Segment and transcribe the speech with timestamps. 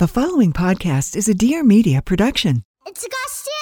[0.00, 2.62] The following podcast is a Dear Media production.
[2.86, 3.52] It's a Garcia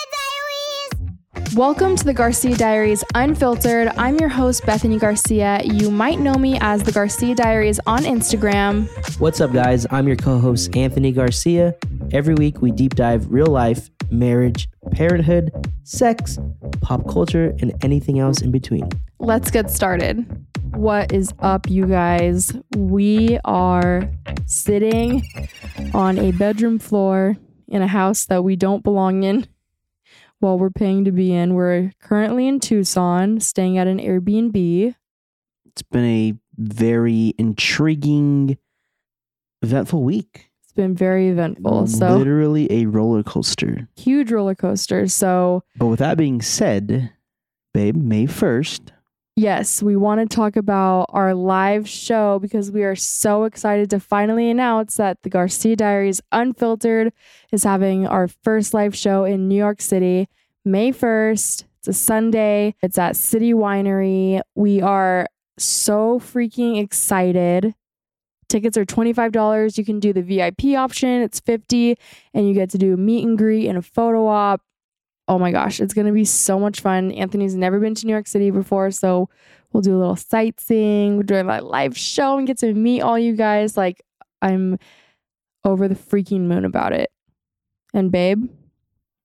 [1.35, 1.57] Diaries.
[1.57, 3.89] Welcome to the Garcia Diaries Unfiltered.
[3.99, 5.61] I'm your host, Bethanie Garcia.
[5.65, 8.89] You might know me as the Garcia Diaries on Instagram.
[9.19, 9.85] What's up, guys?
[9.91, 11.75] I'm your co host, Anthony Garcia.
[12.13, 15.51] Every week, we deep dive real life, marriage, parenthood,
[15.83, 16.39] sex,
[16.81, 18.89] pop culture, and anything else in between.
[19.19, 20.25] Let's get started.
[20.73, 22.53] What is up, you guys?
[22.77, 24.11] We are
[24.47, 25.23] sitting
[25.95, 27.37] on a bedroom floor
[27.67, 29.47] in a house that we don't belong in
[30.41, 31.55] while we're paying to be in.
[31.55, 34.95] We're currently in Tucson, staying at an Airbnb.
[35.67, 38.59] It's been a very intriguing,
[39.63, 40.51] eventful week.
[40.63, 41.87] It's been very eventful.
[41.89, 43.89] So, Literally a roller coaster.
[43.97, 45.07] huge roller coaster.
[45.09, 47.13] So, But with that being said,
[47.75, 48.91] babe, May 1st,
[49.39, 54.01] Yes, we want to talk about our live show because we are so excited to
[54.01, 57.13] finally announce that the Garcia Diaries Unfiltered
[57.53, 60.29] is having our first live show in New York City,
[60.65, 61.67] May 1st.
[61.79, 62.75] It's a Sunday.
[62.83, 64.41] It's at City Winery.
[64.57, 67.77] We are so freaking excited.
[68.49, 69.79] Tickets are $25.
[69.79, 71.97] You can do the VIP option, it's 50
[72.35, 74.63] and you get to do a meet and greet and a photo op
[75.29, 77.13] oh my gosh, it's going to be so much fun.
[77.13, 79.29] Anthony's never been to New York City before, so
[79.73, 83.19] we'll do a little sightseeing, we're doing a live show and get to meet all
[83.19, 83.77] you guys.
[83.77, 84.03] Like,
[84.41, 84.79] I'm
[85.65, 87.11] over the freaking moon about it.
[87.93, 88.49] And babe,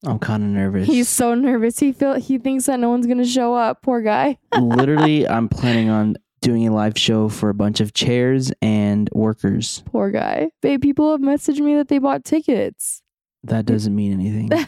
[0.06, 0.88] I'm kind of nervous.
[0.88, 1.80] he's so nervous.
[1.80, 3.82] He feel he thinks that no one's going to show up.
[3.82, 4.38] Poor guy.
[4.60, 9.82] Literally, I'm planning on doing a live show for a bunch of chairs and workers.
[9.86, 10.50] Poor guy.
[10.62, 13.02] Babe, people have messaged me that they bought tickets.
[13.44, 14.50] That doesn't mean anything.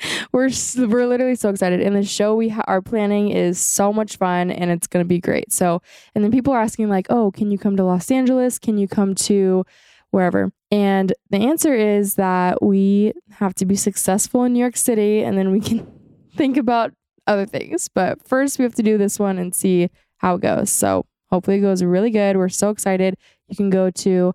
[0.32, 1.80] we're we're literally so excited.
[1.80, 5.08] And the show we ha- are planning is so much fun and it's going to
[5.08, 5.52] be great.
[5.52, 5.82] So
[6.14, 8.58] and then people are asking like oh can you come to los angeles?
[8.58, 9.64] Can you come to
[10.10, 10.50] wherever?
[10.70, 15.36] And the answer is that we have to be successful in new york city and
[15.38, 15.86] then we can
[16.36, 16.92] think about
[17.26, 17.88] other things.
[17.88, 20.70] But first we have to do this one and see how it goes.
[20.70, 22.36] So hopefully it goes really good.
[22.36, 23.16] We're so excited.
[23.48, 24.34] You can go to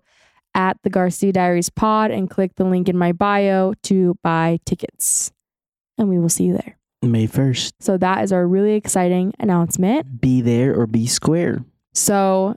[0.54, 5.32] at the garcia diaries pod and click the link in my bio to buy tickets
[5.98, 6.76] and we will see you there.
[7.02, 7.72] May 1st.
[7.80, 10.20] So that is our really exciting announcement.
[10.20, 11.64] Be there or be square.
[11.92, 12.56] So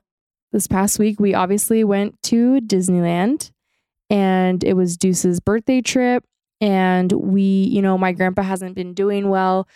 [0.51, 3.51] this past week we obviously went to Disneyland
[4.09, 6.23] and it was Deuce's birthday trip
[6.61, 9.67] and we, you know, my grandpa hasn't been doing well,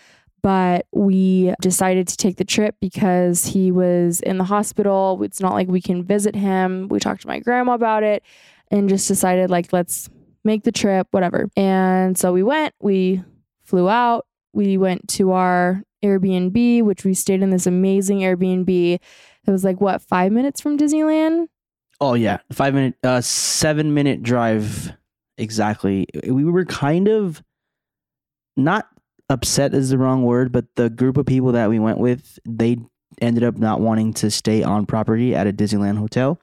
[0.42, 5.22] but we decided to take the trip because he was in the hospital.
[5.22, 6.88] It's not like we can visit him.
[6.88, 8.24] We talked to my grandma about it
[8.72, 10.10] and just decided like let's
[10.44, 11.50] make the trip, whatever.
[11.56, 13.22] And so we went, we
[13.72, 14.26] flew out.
[14.54, 19.00] We went to our Airbnb, which we stayed in this amazing Airbnb
[19.46, 21.48] that was like what five minutes from Disneyland.
[22.02, 24.92] Oh yeah, five minute, uh, seven minute drive
[25.38, 26.06] exactly.
[26.28, 27.42] We were kind of
[28.58, 28.90] not
[29.30, 32.78] upset is the wrong word, but the group of people that we went with, they
[33.22, 36.42] ended up not wanting to stay on property at a Disneyland hotel.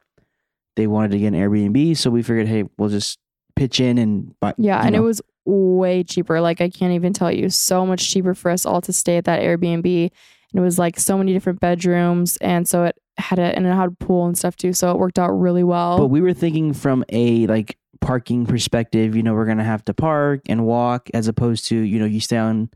[0.76, 3.18] They wanted to get an Airbnb, so we figured, hey, we'll just
[3.54, 4.54] pitch in and buy.
[4.56, 6.40] Yeah, and it was way cheaper.
[6.40, 9.24] Like I can't even tell you, so much cheaper for us all to stay at
[9.24, 9.84] that Airbnb.
[9.84, 13.70] And it was like so many different bedrooms, and so it had a and it
[13.70, 14.72] had a pool and stuff too.
[14.72, 15.98] So it worked out really well.
[15.98, 19.94] But we were thinking from a like parking perspective, you know, we're gonna have to
[19.94, 22.70] park and walk as opposed to, you know, you stay on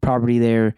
[0.00, 0.74] property there.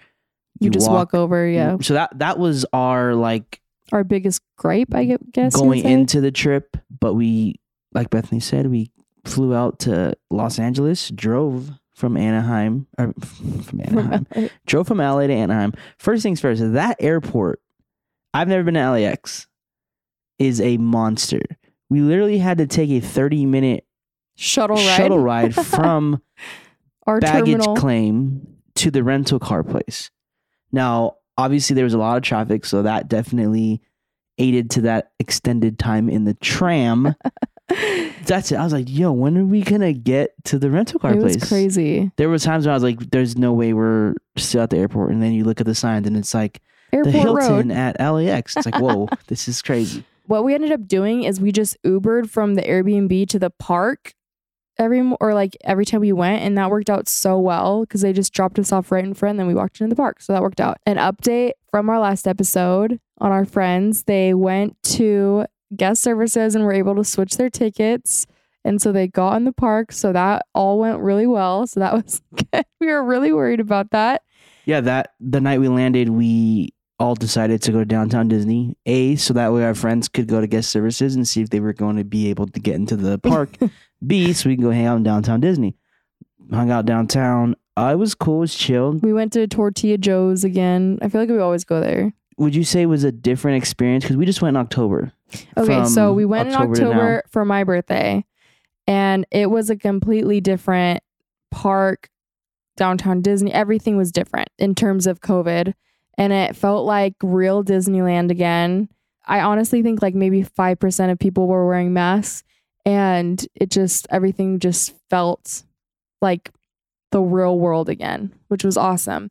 [0.60, 1.46] you, just walk, over.
[1.46, 3.60] Mm, yeah, So that that was our like
[3.92, 5.56] our biggest gripe, I guess.
[5.56, 7.60] going into the trip, but we
[7.92, 8.90] like Bethanie said, we
[9.24, 13.14] flew out to Los Angeles, drove from Anaheim or
[13.62, 14.26] from Anaheim.
[14.66, 15.72] drove from LA to Anaheim.
[15.98, 17.60] First things first, that airport,
[18.32, 19.46] I've never been to LAX,
[20.38, 21.40] is a monster.
[21.88, 23.86] We literally had to take a 30 minute
[24.36, 24.96] shuttle ride.
[24.96, 26.20] shuttle ride from
[27.06, 27.76] our baggage terminal.
[27.76, 28.46] claim
[28.76, 30.10] to the rental car place.
[30.72, 33.80] Now, obviously, there was a lot of traffic, so that definitely
[34.38, 37.14] aided to that extended time in the tram.
[37.68, 38.56] That's it.
[38.56, 41.36] I was like, yo, when are we gonna get to the rental car it place?
[41.36, 42.10] was crazy.
[42.16, 45.10] There were times when I was like, there's no way we're still at the airport.
[45.12, 46.60] And then you look at the signs and it's like
[46.92, 47.76] Airport the Hilton Road.
[47.76, 48.56] at LAX.
[48.56, 50.04] It's like, whoa, this is crazy.
[50.26, 54.14] What we ended up doing is we just Ubered from the Airbnb to the park
[54.78, 58.12] every or like every time we went and that worked out so well because they
[58.12, 60.32] just dropped us off right in front and then we walked into the park so
[60.32, 65.46] that worked out an update from our last episode on our friends they went to
[65.76, 68.26] guest services and were able to switch their tickets
[68.64, 71.92] and so they got in the park so that all went really well so that
[72.04, 72.22] was
[72.52, 74.22] good we were really worried about that
[74.66, 78.76] Yeah, that the night we landed, we all decided to go to downtown Disney.
[78.86, 81.60] A, so that way our friends could go to guest services and see if they
[81.60, 83.50] were going to be able to get into the park.
[84.06, 85.76] B, so we can go hang out in downtown Disney.
[86.50, 87.56] Hung out downtown.
[87.76, 88.36] Uh, it was cool.
[88.36, 88.92] It was chill.
[89.02, 92.62] we went to tortilla jo's again i feel like we always go there Would you
[92.64, 94.04] say it was a different experience?
[94.04, 95.12] Because we just went in October.
[95.56, 96.86] Okay, so we went October in.
[96.86, 98.24] October for my birthday,
[98.86, 101.02] and it was a completely different
[101.50, 102.08] park,
[102.76, 103.52] downtown Disney.
[103.52, 105.74] Everything was different in terms of COVID,
[106.18, 108.88] and it felt like real Disneyland again.
[109.26, 112.44] I honestly think like maybe 5% of people were wearing masks,
[112.84, 115.62] and it just, everything just felt
[116.20, 116.50] like
[117.10, 119.30] the real world again, which was awesome.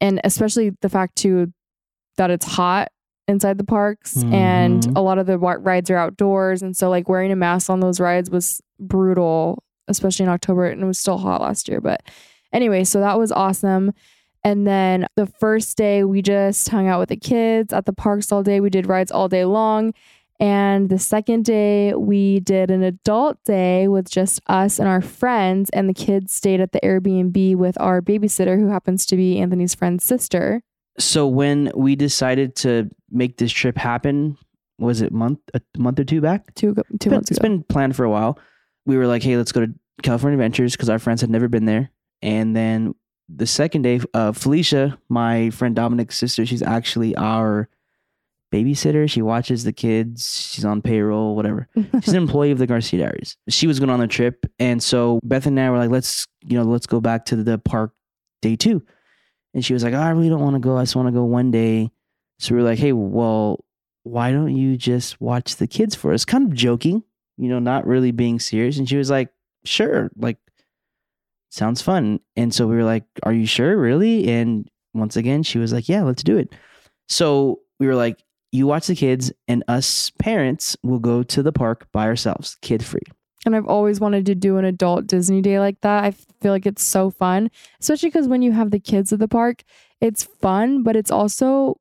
[0.00, 1.52] And especially the fact too
[2.16, 2.88] that it's hot
[3.26, 4.96] inside the parks and Mhm.
[4.96, 7.98] a lot of the rides are outdoors and so like wearing a mask on those
[8.00, 12.02] rides was brutal especially in October and it was still hot last year but
[12.52, 13.92] anyway so that was awesome.
[14.46, 18.30] And then the first day we just hung out with the kids at the parks
[18.30, 18.60] all day.
[18.60, 19.94] We did rides all day long.
[20.38, 25.70] And the second day we did an adult day with just us and our friends
[25.70, 29.74] and the kids stayed at the Airbnb with our babysitter who happens to be Anthony's
[29.74, 30.60] friend's sister
[30.98, 34.36] So when we decided to make this trip happen,
[34.78, 36.54] was it month a month or two back?
[36.54, 37.48] two, two It's been- months it's ago.
[37.48, 38.38] been planned for a while.
[38.86, 41.64] We were like, hey, let's go to California Adventures because our friends had never been
[41.64, 41.90] there.
[42.22, 42.94] And then
[43.28, 47.68] the second day, uh, Felicia, my friend Dominic's sister, she's actually our
[48.52, 49.08] babysitter.
[49.10, 50.48] She watches the kids.
[50.52, 51.68] She's on payroll, whatever.
[52.02, 53.36] She's an employee of the Garcia Diaries.
[53.48, 56.56] She was going on the trip, and so Beth and I were like, let's you
[56.58, 57.92] know, let's go back to the park
[58.42, 58.82] day two.
[59.54, 60.76] And she was like, oh, I really don't want to go.
[60.76, 61.90] I just want to go one day.
[62.40, 63.64] So we were like, hey, well,
[64.02, 66.24] why don't you just watch the kids for us?
[66.24, 67.02] Kind of joking,
[67.38, 68.76] you know, not really being serious.
[68.78, 69.30] And she was like,
[69.64, 70.38] sure, like,
[71.50, 72.20] sounds fun.
[72.36, 74.28] And so we were like, are you sure, really?
[74.28, 76.52] And once again, she was like, yeah, let's do it.
[77.08, 81.52] So we were like, you watch the kids, and us parents will go to the
[81.52, 83.02] park by ourselves, kid free.
[83.44, 86.04] And I've always wanted to do an adult Disney day like that.
[86.04, 87.50] I feel like it's so fun,
[87.80, 89.62] especially because when you have the kids at the park,
[90.00, 91.78] it's fun, but it's also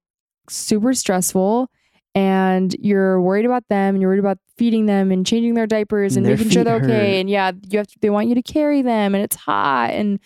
[0.50, 1.70] super stressful.
[2.16, 6.16] And you're worried about them, and you're worried about feeding them and changing their diapers
[6.16, 6.86] and Their making sure they're okay.
[6.86, 7.20] hurt.
[7.20, 10.20] And yeah, you have to, they want you to carry them, and it's hot and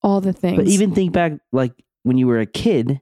[0.00, 0.56] all the things.
[0.56, 1.72] But even think back, like
[2.04, 3.00] when you were a kid,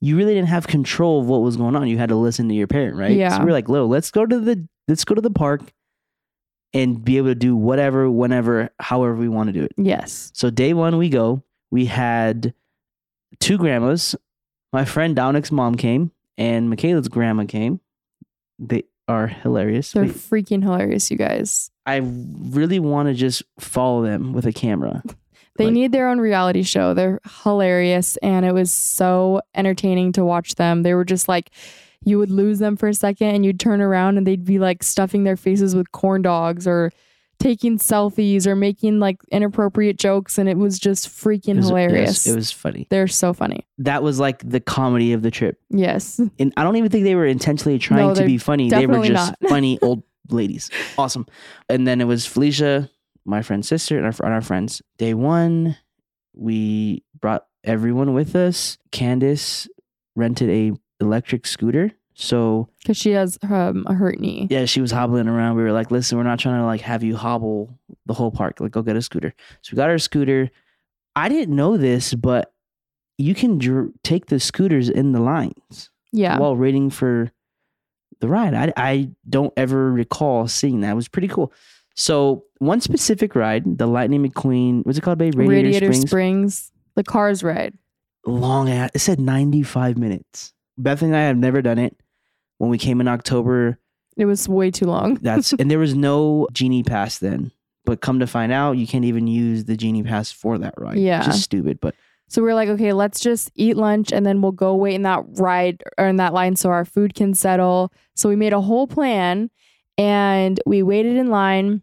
[0.00, 1.88] you really didn't have control of what was going on.
[1.88, 3.16] You had to listen to your parent, right?
[3.16, 3.36] Yeah.
[3.36, 5.72] So We're like, "Lo, let's go to the let's go to the park
[6.72, 10.50] and be able to do whatever, whenever, however we want to do it." yes, So
[10.50, 11.42] day one, we go.
[11.70, 12.54] We had
[13.38, 14.14] two grandmas.
[14.72, 17.80] My friend Dominic's mom came, and Michaela's grandma came.
[18.58, 19.92] They are hilarious.
[19.92, 21.70] they're Wait, freaking hilarious, you guys.
[21.86, 25.02] I really want to just follow them with a camera.
[25.56, 26.94] They Like- need their own reality show.
[26.94, 30.84] They're hilarious and it was so entertaining to watch them.
[30.84, 31.50] They were just like
[32.04, 34.82] you would lose them for a second and you'd turn around and they'd be like
[34.82, 36.90] stuffing their faces with corn dogs or
[37.38, 42.26] taking selfies or making like inappropriate jokes and it was just freaking It was- hilarious.
[42.26, 42.86] yes, it was funny.
[42.90, 43.66] They're so funny.
[43.78, 45.58] That was like the comedy of the trip.
[45.70, 46.20] Yes.
[46.38, 48.68] and I don't even think they were intentionally trying No, to be funny.
[48.70, 50.70] They were just funny old ladies.
[50.98, 51.26] Awesome.
[51.68, 52.90] And then it was Felicia,
[53.24, 54.80] my friend's sister, and our, and our friends.
[54.98, 55.76] Day one,
[56.34, 58.78] we brought everyone with us.
[58.92, 59.66] Candace
[60.14, 61.92] rented a electric scooter.
[62.14, 64.46] So Because she has um, a hurt knee.
[64.50, 65.56] yeah, she was hobbling around.
[65.56, 68.60] We were like, listen, we're not trying to like have you hobble the whole park.
[68.60, 69.32] Like, go get a scooter.
[69.62, 70.50] So we got our scooter.
[71.16, 72.52] I didn't know this, but
[73.16, 76.38] you can dr- take the scooters in the lines Yeah.
[76.38, 77.30] while waiting for
[78.20, 78.54] the ride.
[78.54, 80.92] I, I don't ever recall seeing that.
[80.92, 81.52] It was pretty cool.
[81.96, 85.34] So one specific ride, the Lightning McQueen, what's it called, babe?
[85.36, 86.08] Radiator, Radiator Springs.
[86.10, 86.72] Springs.
[86.96, 87.76] The cars ride.
[88.26, 88.90] Long ass.
[88.94, 90.52] It said 95 minutes.
[90.82, 91.96] Beth and I have never done it.
[92.58, 93.78] When we came in October,
[94.16, 95.14] It was way too long.
[95.22, 97.52] that's and there was no genie pass then.
[97.86, 100.98] But come to find out, you can't even use the genie pass for that ride.
[100.98, 101.24] Yeah.
[101.24, 101.80] Just stupid.
[101.80, 101.94] But
[102.28, 105.24] So we're like, okay, let's just eat lunch and then we'll go wait in that
[105.38, 107.90] ride or in that line so our food can settle.
[108.14, 109.50] So we made a whole plan
[109.96, 111.82] and we waited in line.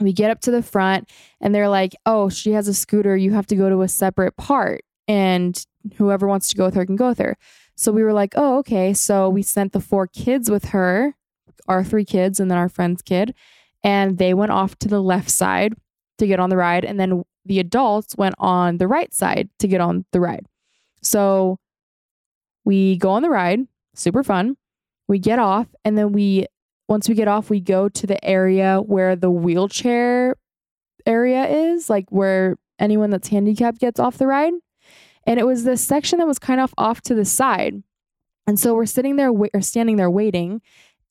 [0.00, 1.08] We get up to the front
[1.40, 3.16] and they're like, oh, she has a scooter.
[3.16, 4.84] You have to go to a separate part.
[5.08, 5.62] And
[5.96, 7.36] whoever wants to go with her can go with her.
[7.76, 8.92] So we were like, oh, okay.
[8.92, 11.14] So we sent the four kids with her,
[11.66, 13.34] our three kids, and then our friend's kid.
[13.82, 15.74] And they went off to the left side.
[16.18, 16.84] to get on the ride.
[16.84, 20.46] And then the adults went on the right side to get on the ride.
[21.02, 21.58] So
[22.64, 23.60] we go on the ride,
[23.94, 24.56] super fun.
[25.06, 26.46] We get off, and then we,
[26.88, 30.36] once we get off, we go to the area where the wheelchair
[31.04, 34.54] area is, like where anyone that's handicapped gets off the ride.
[35.26, 37.82] And it was this section that was kind of off to the side.
[38.46, 40.60] And so we're sitting there or standing there waiting.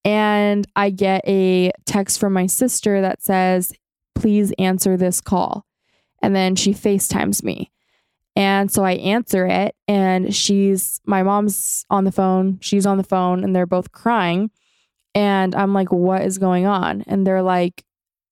[0.05, 3.73] And I get a text from my sister that says,
[4.15, 5.65] please answer this call.
[6.21, 7.71] And then she FaceTimes me.
[8.35, 13.03] And so I answer it, and she's, my mom's on the phone, she's on the
[13.03, 14.49] phone, and they're both crying.
[15.13, 17.03] And I'm like, what is going on?
[17.05, 17.83] And they're like,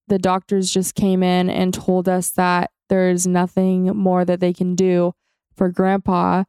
[0.07, 4.75] the doctors just came in and told us that there's nothing more that they can
[4.75, 5.13] do
[5.55, 6.43] for grandpa,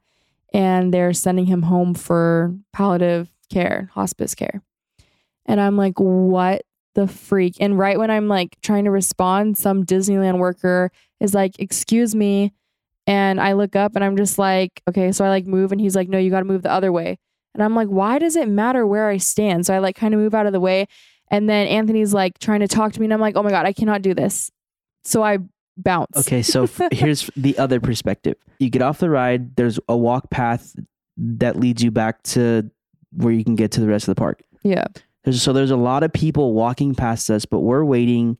[0.53, 4.61] and they're sending him home for palliative care, hospice care.
[5.45, 6.63] And I'm like, what
[6.95, 7.57] the freak?
[7.59, 12.53] And right when I'm like trying to respond, some Disneyland worker is like, excuse me.
[13.05, 15.11] And I look up and I'm just like, okay.
[15.11, 17.17] So I like move and he's like, no, you got to move the other way.
[17.53, 19.65] And I'm like, why does it matter where I stand?
[19.65, 20.87] So I like kind of move out of the way.
[21.29, 23.05] And then Anthony's like trying to talk to me.
[23.05, 24.49] And I'm like, oh my God, I cannot do this.
[25.03, 25.39] So I
[25.77, 26.17] bounce.
[26.17, 28.35] Okay, so f- here's the other perspective.
[28.59, 30.75] You get off the ride, there's a walk path
[31.17, 32.69] that leads you back to
[33.11, 34.41] where you can get to the rest of the park.
[34.63, 34.85] Yeah.
[35.23, 38.37] There's, so there's a lot of people walking past us, but we're waiting,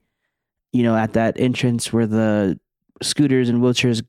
[0.72, 2.58] you know, at that entrance where the
[3.02, 4.02] scooters and wheelchairs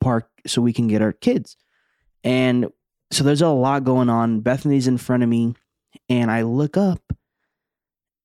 [0.00, 1.56] park so we can get our kids.
[2.22, 2.66] And
[3.10, 4.40] so there's a lot going on.
[4.40, 5.54] Bethanie's in front of me,
[6.08, 7.00] and I look up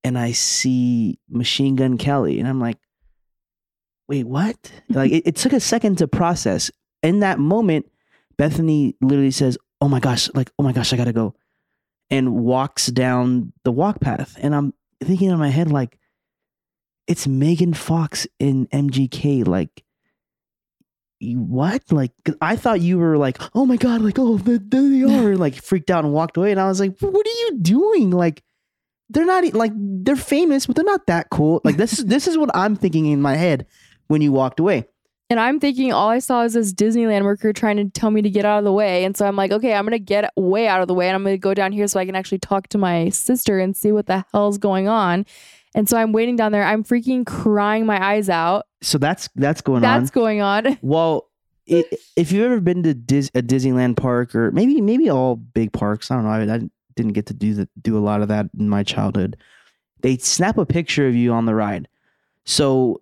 [0.03, 2.77] and I see Machine Gun Kelly, and I'm like,
[4.09, 4.71] wait, what?
[4.89, 6.69] like it, it took a second to process.
[7.01, 7.89] In that moment,
[8.37, 11.35] Bethanie literally says, Oh my gosh, like, oh my gosh, I gotta go.
[12.09, 14.35] And walks down the walk path.
[14.41, 15.97] And I'm thinking in my head, like,
[17.07, 19.47] it's Megan Fox in MGK.
[19.47, 19.83] Like,
[21.21, 21.89] what?
[21.91, 22.11] Like,
[22.41, 25.37] I thought you were like, oh my God, like, oh, there they are.
[25.37, 26.51] like, freaked out and walked away.
[26.51, 28.09] And I was like, what are you doing?
[28.09, 28.43] Like,
[29.09, 31.61] they're not like they're famous, but they're not that cool.
[31.63, 33.65] Like this is this is what I'm thinking in my head
[34.09, 34.85] when you walked away.
[35.31, 38.29] And I'm thinking all I saw is this Disneyland worker trying to tell me to
[38.31, 39.05] get out of the way.
[39.05, 41.15] And so I'm like, okay, I'm going to get way out of the way and
[41.15, 43.77] I'm going to go down here so I can actually talk to my sister and
[43.77, 45.27] see what the hell's going on.
[45.75, 46.63] And so I'm waiting down there.
[46.63, 48.65] I'm freaking crying my eyes out.
[48.81, 50.01] So that's that's going That's on.
[50.01, 50.79] That's going on.
[50.81, 51.29] Well,
[51.69, 51.85] i
[52.15, 56.09] if you've ever been to Dis- a Disneyland park or maybe maybe all big parks,
[56.09, 56.31] I don't know.
[56.31, 56.59] I, I
[56.95, 59.37] didn't get to do the, do a lot of that in my childhood.
[60.01, 61.87] They snap a picture of you on the ride.
[62.45, 63.01] So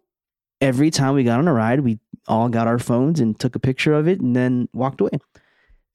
[0.62, 3.60] every time we got on a ride, we all got our phones and took a
[3.60, 5.12] picture of it and then walked away.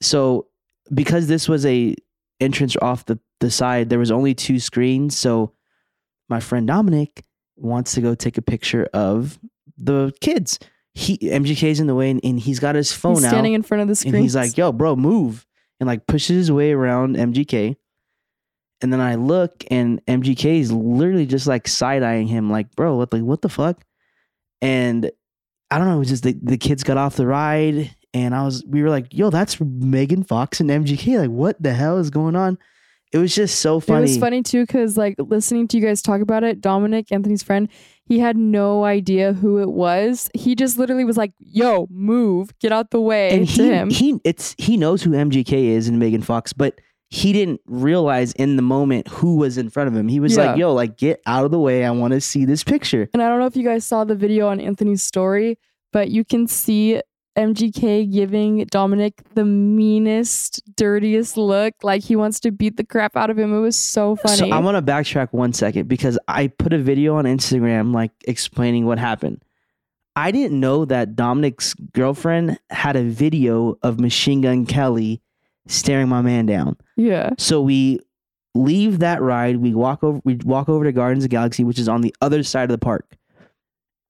[0.00, 0.46] So
[0.92, 1.94] because this was a
[2.40, 5.16] entrance off the, the side, there was only two screens.
[5.16, 5.52] So
[6.28, 7.24] my friend Dominic
[7.56, 9.38] wants to go take a picture of
[9.76, 10.58] the kids.
[10.94, 13.62] He MGK's in the way and, and he's got his phone He's out standing in
[13.62, 14.16] front of the screen.
[14.16, 15.46] he's like, "Yo, bro, move!"
[15.80, 17.76] and like pushes his way around MGK.
[18.82, 22.96] And then I look, and MGK is literally just like side eyeing him, like, "Bro,
[22.96, 23.82] what like what the fuck?"
[24.62, 25.10] And
[25.70, 28.44] I don't know, it was just the, the kids got off the ride, and I
[28.44, 31.18] was we were like, "Yo, that's Megan Fox and MGK.
[31.18, 32.58] Like, what the hell is going on?"
[33.12, 33.98] It was just so funny.
[33.98, 37.42] It was funny too because like listening to you guys talk about it, Dominic, Anthony's
[37.42, 37.68] friend,
[38.06, 40.30] he had no idea who it was.
[40.32, 44.18] He just literally was like, "Yo, move, get out the way." and he him, he
[44.24, 46.80] it's he knows who MGK is and Megan Fox, but
[47.14, 50.08] he didn't realize in the moment who was in front of him.
[50.08, 50.46] He was Yeah.
[50.52, 51.84] like, "Yo, like get out of the way.
[51.84, 54.14] I want to see this picture." and I don't know if you guys saw the
[54.14, 55.58] video on Anthony's story,
[55.92, 57.02] but you can see
[57.36, 63.28] MGK giving Dominic the meanest, dirtiest look, like he wants to beat the crap out
[63.30, 63.54] of him.
[63.54, 64.36] It was so funny.
[64.36, 68.12] So I want to backtrack one second because I put a video on Instagram like
[68.26, 69.42] explaining what happened.
[70.16, 75.20] I didn't know that Dominic's girlfriend had a video of Machine Gun Kelly
[75.66, 76.76] staring my man down.
[76.96, 78.00] yeah, So we
[78.54, 79.56] leave that ride.
[79.58, 80.20] We walk over.
[80.24, 82.84] We walk over to Guardians of Galaxy, which is on the other side of the
[82.84, 83.16] park.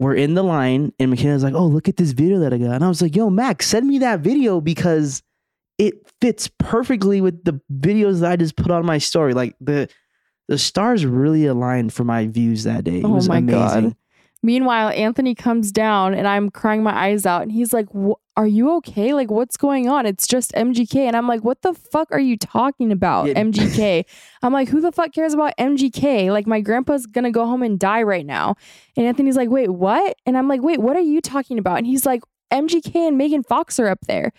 [0.01, 2.73] We're in the line, and McKenna's like, "Oh, look at this video that I got."
[2.73, 5.23] And I was like, "Yo, Max, send me that video because
[5.79, 9.33] it fits perfectly with the videos that I just put on my story.
[9.33, 9.89] Like the
[10.49, 12.99] the stars really aligned for my views that day.
[12.99, 13.91] It Oh was my amazing.
[13.91, 13.97] God.
[14.43, 18.47] Meanwhile, Anthony comes down and I'm crying my eyes out, and he's like, "Wh- "Are
[18.47, 19.15] you okay?
[19.15, 20.07] Like, what's going on?
[20.07, 23.35] It's just MGK." And I'm like, "What the fuck are you talking about, Yeah.
[23.35, 24.05] MGK?"
[24.43, 26.31] I'm like, "Who the fuck cares about MGK?
[26.31, 28.55] Like, my grandpa's gonna go home and die right now."
[28.97, 31.87] And Anthony's like, "Wait, what?" And I'm like, "Wait, what are you talking about?" And
[31.87, 32.23] he's like,
[32.53, 34.33] "MGK and Megan Fox are up there,"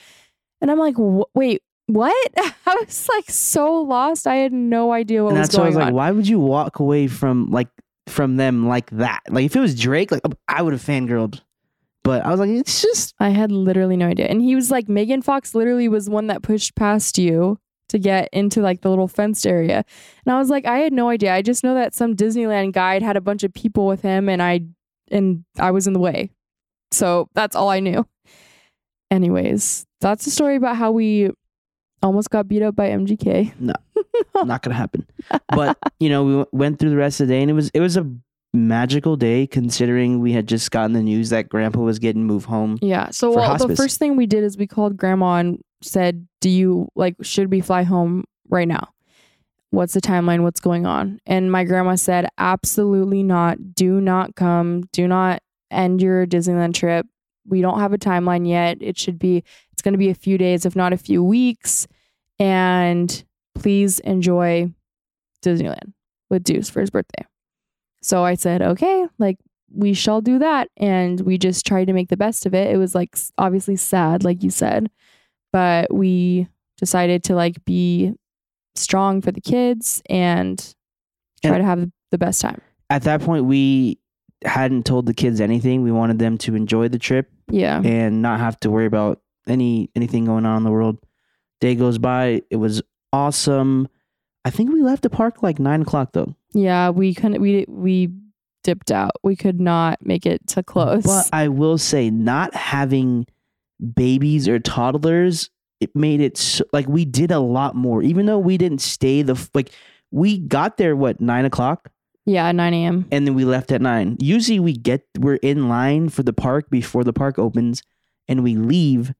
[0.61, 2.31] and I'm like, "Wait." What?
[2.65, 4.25] I was like so lost.
[4.25, 5.49] I had no idea what and was going on.
[5.49, 5.93] that's why I was like, on.
[5.93, 7.67] why would you walk away from like
[8.07, 9.19] from them like that.
[9.29, 11.41] Like if it was Drake, like I would have fangirled.
[12.03, 14.27] But I was like, it's just I had literally no idea.
[14.27, 18.27] And he was like, Megan Fox literally was one that pushed past you to get
[18.33, 19.85] into like the little fenced area.
[20.25, 21.33] And I was like, I had no idea.
[21.33, 24.41] I just know that some Disneyland guide had a bunch of people with him and
[24.41, 24.61] I
[25.11, 26.29] and I was in the way.
[26.91, 28.05] So that's all I knew.
[29.09, 31.31] Anyways, that's a story about how we
[32.01, 33.53] almost got beat up by MGK.
[33.59, 33.73] No.
[34.43, 35.07] not gonna happen.
[35.49, 37.79] But you know, we went through the rest of the day, and it was it
[37.79, 38.11] was a
[38.53, 42.77] magical day considering we had just gotten the news that Grandpa was getting moved home.
[42.81, 43.09] Yeah.
[43.09, 46.89] So well, the first thing we did is we called grandma and said, "Do you
[46.95, 48.89] like should we fly home right now?
[49.71, 50.43] What's the timeline?
[50.43, 53.73] What's going on?" And my grandma said, "Absolutely not.
[53.73, 54.83] Do not come.
[54.91, 55.41] Do not
[55.71, 57.07] end your Disneyland trip.
[57.47, 58.77] We don't have a timeline yet.
[58.81, 61.87] It should be it's going to be a few days if not a few weeks
[62.39, 63.23] and
[63.55, 64.71] please enjoy
[65.43, 65.93] Disneyland
[66.29, 67.25] with Deuce for his birthday."
[68.03, 69.37] So I said, "Okay, like
[69.75, 70.69] we shall do that.
[70.77, 72.71] And we just tried to make the best of it.
[72.71, 74.89] It was like obviously sad, like you said,
[75.51, 78.13] but we decided to like be
[78.75, 80.59] strong for the kids and
[81.43, 82.61] try And- to have the best time.
[82.91, 83.97] At that point, we
[84.45, 85.81] hadn't told the kids anything.
[85.81, 87.81] We wanted them to enjoy the trip Yeah.
[87.83, 90.97] and not have to worry about any anything going on in the world.
[91.61, 92.43] Day goes by.
[92.51, 93.87] It was awesome.
[94.45, 96.35] I think we left the park like nine o'clock though.
[96.53, 96.89] Yeah.
[96.89, 98.09] We couldn't, we, we
[98.63, 99.11] dipped out.
[99.23, 101.03] We could not make it to close.
[101.03, 103.27] But I will say, not having
[103.95, 108.01] babies or toddlers, it made it so, like we did a lot more.
[108.01, 109.71] Even though we didn't stay the like,
[110.11, 111.91] we got there what nine o'clock,
[112.25, 112.51] yeah.
[112.51, 113.05] 9 a.m.
[113.11, 114.15] and then we left at nine.
[114.19, 117.83] Usually, we get we're in line for the park before the park opens,
[118.27, 119.13] and we leave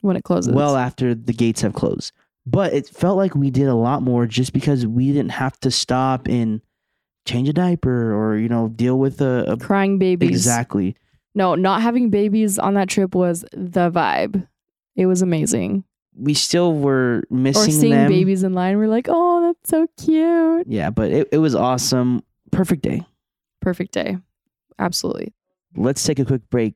[0.00, 0.54] when it closes.
[0.54, 2.12] well after the gates have closed.
[2.46, 5.70] But it felt like we did a lot more just because we didn't have to
[5.70, 6.62] stop and
[7.28, 10.26] change a diaper or you know deal with a, a crying baby.
[10.26, 10.96] exactly.
[11.34, 14.46] No, not having babies on that trip was the vibe.
[14.96, 15.84] It was amazing.
[16.16, 18.08] we still were Or missing seeing them.
[18.10, 20.66] babies in line, we're like, oh, that's so cute.
[20.66, 22.22] Yeah, but it, it was awesome.
[22.50, 23.02] Perfect day.
[23.60, 24.16] Perfect day.
[24.80, 25.32] Absolutely.
[25.76, 26.74] Let's take a quick break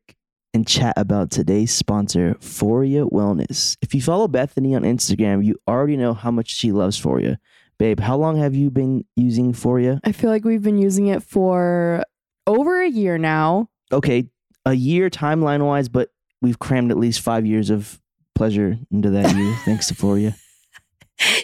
[0.54, 3.76] and chat about today's sponsor, Foria Wellness.
[3.82, 7.38] If you follow Bethanie on Instagram, you already know how much she loves Foria.
[7.78, 9.98] Babe, how long have you been using Foria?
[10.04, 12.04] I feel like we've been using it for
[12.46, 13.68] over a year now.
[13.90, 14.28] Okay,
[14.64, 18.00] a year timeline wise, but we've crammed at least five years of
[18.34, 20.34] pleasure into that year, thanks to Foria.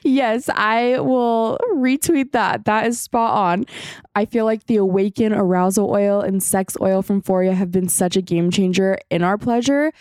[0.03, 2.65] yes, I will retweet that.
[2.65, 3.65] That is spot on.
[4.15, 8.17] I feel like the Awaken arousal oil and sex oil from Foria have been such
[8.17, 9.93] a game changer in our pleasure.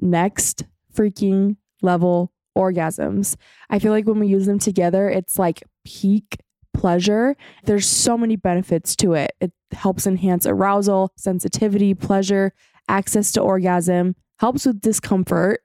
[0.00, 0.64] Next
[0.94, 3.36] freaking level orgasms.
[3.68, 6.38] I feel like when we use them together, it's like peak
[6.74, 7.36] pleasure.
[7.64, 9.32] There's so many benefits to it.
[9.40, 12.52] It helps enhance arousal, sensitivity, pleasure,
[12.88, 15.62] access to orgasm, helps with discomfort,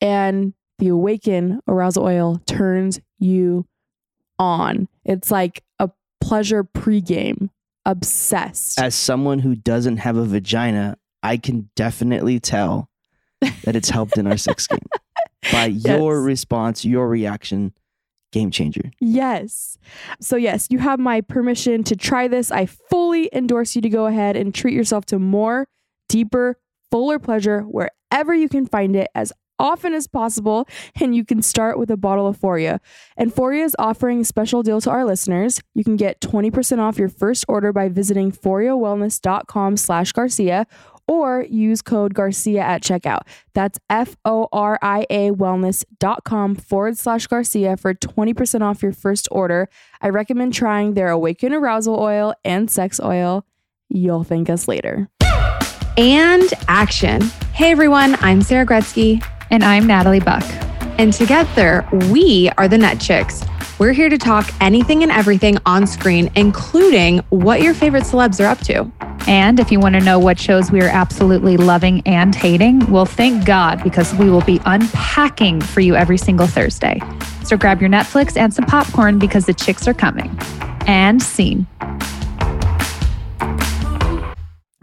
[0.00, 3.66] and the Awaken arousal oil turns you
[4.38, 4.88] on.
[5.04, 7.50] It's like a pleasure pregame.
[7.84, 8.78] Obsessed.
[8.78, 12.90] As someone who doesn't have a vagina, I can definitely tell
[13.40, 14.78] that it's helped in our sex game.
[15.52, 17.72] By your response, your reaction,
[18.32, 18.90] game changer.
[19.00, 19.78] Yes.
[20.20, 22.50] So, yes, you have my permission to try this.
[22.50, 25.66] I fully endorse you to go ahead and treat yourself to more,
[26.08, 26.58] deeper,
[26.90, 30.68] fuller pleasure wherever you can find it as often as possible.
[31.00, 32.78] And you can start with a bottle of Foria.
[33.16, 35.60] And Foria is offering a special deal to our listeners.
[35.74, 40.66] You can get 20% off your first order by visiting foriawellness.com slash Garcia
[41.08, 43.22] or use code Garcia at checkout.
[43.54, 49.26] That's F O R I A wellness.com forward slash Garcia for 20% off your first
[49.32, 49.68] order.
[50.00, 53.44] I recommend trying their Awaken Arousal Oil and Sex Oil.
[53.88, 55.08] You'll thank us later.
[55.96, 57.22] and action.
[57.54, 60.44] Hey everyone, I'm Sarah Gretzky, And I'm Natalie Buck.
[60.98, 63.42] and together we are the Net Chicks.
[63.78, 68.48] We're here to talk anything and everything on screen, including what your favorite celebs are
[68.48, 68.90] up to.
[69.28, 73.06] And if you want to know what shows we are absolutely loving and hating, well,
[73.06, 77.00] thank God, because we will be unpacking for you every single Thursday.
[77.44, 80.36] So grab your Netflix and some popcorn because the chicks are coming.
[80.88, 81.68] And scene.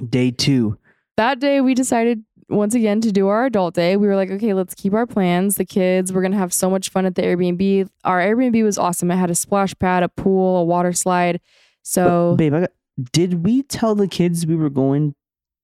[0.10, 0.78] Day two.
[1.18, 3.98] That day, we decided once again to do our adult day.
[3.98, 5.56] We were like, okay, let's keep our plans.
[5.56, 7.90] The kids, we're going to have so much fun at the Airbnb.
[8.04, 9.10] Our Airbnb was awesome.
[9.12, 11.42] It had a splash pad, a pool, a water slide.
[11.82, 12.72] So, But, babe, I got,
[13.12, 15.16] did we tell the kids we were going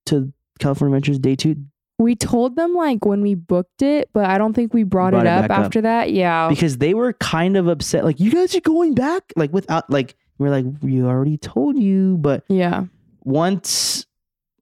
[0.08, 1.56] to California Adventures day two?
[2.00, 5.28] we told them like when we booked it, but I don't think we brought, Brought
[5.28, 5.66] it it up back up.
[5.66, 6.12] after that.
[6.12, 6.50] Yeah.
[6.50, 8.04] Because they were kind of upset.
[8.04, 9.32] Like, you guys are going back?
[9.36, 12.86] Like, without, like, we're like, we already told you, but yeah.
[13.24, 14.08] once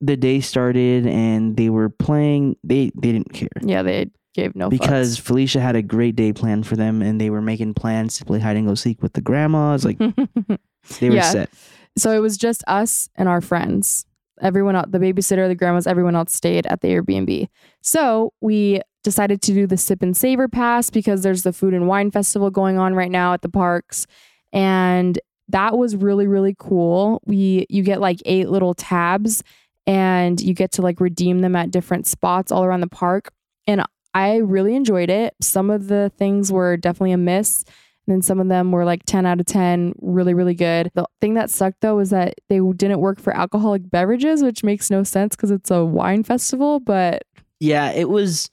[0.02, 4.70] the day started and they were playing, they they didn't care Yeah, they gave no
[4.70, 8.26] because Felicia had a great day planned for them, and they were making plans to
[8.26, 9.84] play hide and go seek with the grandmas.
[9.86, 9.98] Like
[11.00, 11.32] they were Yeah.
[11.32, 11.50] set.
[11.98, 14.06] so it was just us and our friends.
[14.42, 17.50] Everyone else, the babysitter, the grandmas, everyone else stayed at the Airbnb.
[17.82, 21.88] So we decided to do the sip and savor pass because there's the food and
[21.88, 24.08] wine festival going on right now at the parks.
[24.54, 27.22] And that was really, really cool.
[27.26, 29.44] We you get like eight little tabs
[29.90, 33.32] and you get to like redeem them at different spots all around the park.
[33.66, 35.34] And I really enjoyed it.
[35.42, 37.64] Some of the things were definitely a miss.
[38.06, 40.92] And then some of them were like 10 out of 10, really, really good.
[40.94, 44.92] The thing that sucked though was that they didn't work for alcoholic beverages, which makes
[44.92, 47.24] no sense because it's a wine festival, but
[47.60, 48.52] Yeah, it was.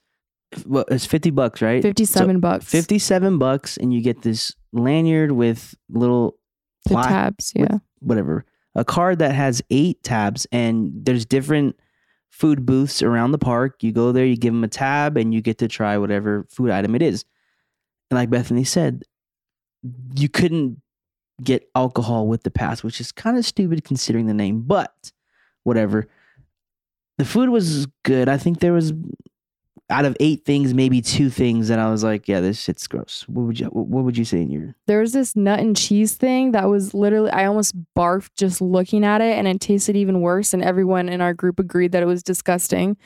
[0.65, 1.83] Well, it's fifty bucks, right?
[1.83, 2.65] 57 bucks.
[2.65, 6.39] 57 bucks and you get this lanyard with little
[6.89, 7.53] tabs.
[7.55, 7.79] Yeah.
[7.99, 8.47] whatever
[8.77, 11.77] a card that has eight tabs and there's different
[12.31, 13.83] food booths around the park.
[13.83, 16.71] You go there you give them a tab and you get to try whatever food
[16.71, 17.25] item it is.
[18.11, 19.03] And like bethanie said
[20.15, 20.81] you couldn't
[21.43, 25.11] get alcohol with the pass which is kind of stupid considering the name but
[25.65, 26.07] whatever.
[27.19, 28.29] The food was good.
[28.29, 28.93] I think there was
[29.89, 33.25] out of eight things maybe two things that i was like yeah this shit's gross
[33.29, 36.15] what would you what would you say in your There was this nut and cheese
[36.15, 40.21] thing that was literally, I almost barfed just looking at it and it tasted even
[40.21, 40.53] worse.
[40.53, 42.97] And everyone in our group agreed that it was disgusting.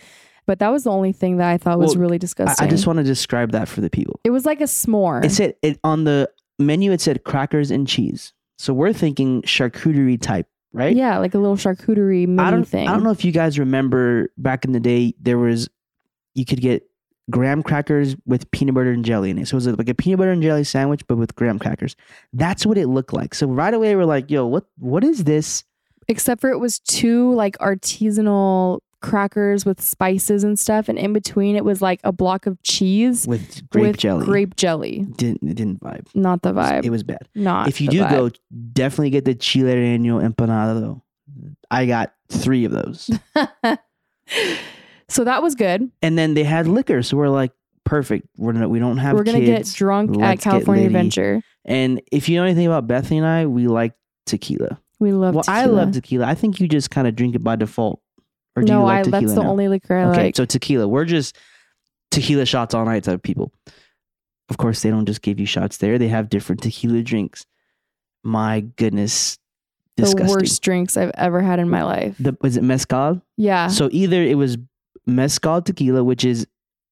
[0.46, 2.66] But that was the only thing that I thought was Well, really I, disgusting.
[2.66, 5.22] I just want to describe that for the people it was like a s'more.
[5.24, 6.92] It said it on the menu.
[6.92, 8.32] It said crackers and cheese.
[8.58, 10.96] So we're thinking charcuterie type, right?
[10.96, 12.64] Yeah, like a little charcuterie mini I don't.
[12.66, 12.88] thing.
[12.88, 15.14] I don't know if you guys remember back in the day.
[15.20, 15.68] There was
[16.34, 16.84] you could get
[17.30, 19.46] graham crackers with peanut butter and jelly in it.
[19.46, 21.94] So it was like a peanut butter and jelly sandwich, but with graham crackers.
[22.32, 23.34] That's what it looked like.
[23.34, 24.64] So right away we're like, "Yo, what?
[24.78, 25.64] What is this?"
[26.08, 31.56] Except for it was two like artisanal crackers with spices and stuff, and in between
[31.56, 34.24] it was like a block of cheese With grape with jelly.
[34.26, 35.06] Grape jelly.
[35.16, 36.06] didn't it didn't vibe.
[36.14, 36.84] Not the It was- vibe.
[36.84, 37.28] It was bad.
[37.34, 37.68] Not.
[37.68, 38.10] if you do vibe.
[38.10, 38.30] go,
[38.72, 41.02] definitely get the chile relleno empanada though.
[41.70, 43.08] I got three of those.
[45.10, 45.90] so that was good.
[46.02, 47.52] and then they had liquor so we're like
[47.84, 50.86] perfect we're not, we don't have We're gonna kids get drunk at Let's get California.
[50.86, 51.42] Adventure.
[51.64, 53.94] and if you know anything about bethanie and i we like
[54.26, 55.34] tequila We love.
[55.34, 55.44] Tequila.
[55.46, 58.00] Well i love tequila i think you just kind of drink it by default
[58.56, 59.02] or do no, you like I.
[59.02, 59.50] tequila That's the now?
[59.50, 60.36] only liquor I okay like.
[60.36, 61.36] so tequila we're just
[62.10, 63.52] tequila shots all night type of people
[64.50, 67.44] of course they don't just give you shots there they have different tequila drinks
[68.22, 69.38] my goodness
[69.96, 72.14] the worst drinks I've ever had in my life.
[72.18, 73.66] the, was it mezcal yeah.
[73.68, 74.56] so either it was
[75.10, 76.46] mezcal tequila which is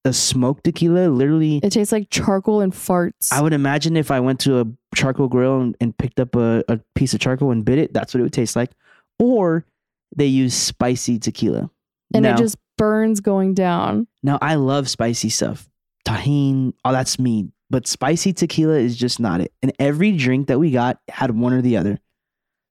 [0.05, 3.33] a smoked tequila literally it tastes like charcoal and farts.
[3.33, 6.65] I would imagine if I went to a charcoal grill and, and picked up a,
[6.69, 8.71] a piece of charcoal and bit it, that's what it would taste like.
[9.19, 9.67] Or
[10.17, 11.71] they use spicy tequila.
[12.15, 14.07] and now, it just burns going down.
[14.23, 15.69] now I love spicy stuff.
[16.07, 17.49] Tajín, oh that's me.
[17.71, 19.53] But spicy tequila is just not it.
[19.63, 21.99] And every drink that we got had one or the other.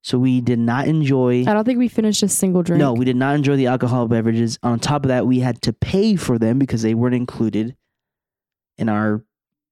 [0.07, 2.79] So we did not enjoy I don't think we finished a single drink.
[2.79, 4.57] No, we did not enjoy the alcohol beverages.
[4.63, 7.75] On top of that, we had to pay for them because they weren't included
[8.77, 9.21] in our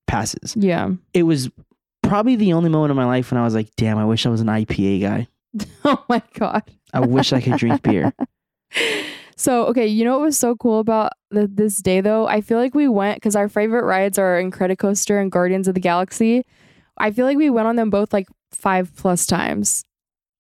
[0.08, 0.54] passes.
[0.58, 0.90] Yeah.
[1.14, 1.50] it was
[2.04, 4.30] probably the only moment in my life when I was like, damn, I wish I
[4.30, 5.28] was an IPA guy.
[5.86, 6.64] oh my god.
[6.94, 8.12] I wish I could drink beer.
[9.38, 12.26] So, okay, you know what was so cool about the, this day though?
[12.26, 15.82] I feel like we went because our favorite rides are Incredicoaster and Guardians of the
[15.82, 16.46] Galaxy.
[16.98, 19.84] I feel like we went on them both like five plus times.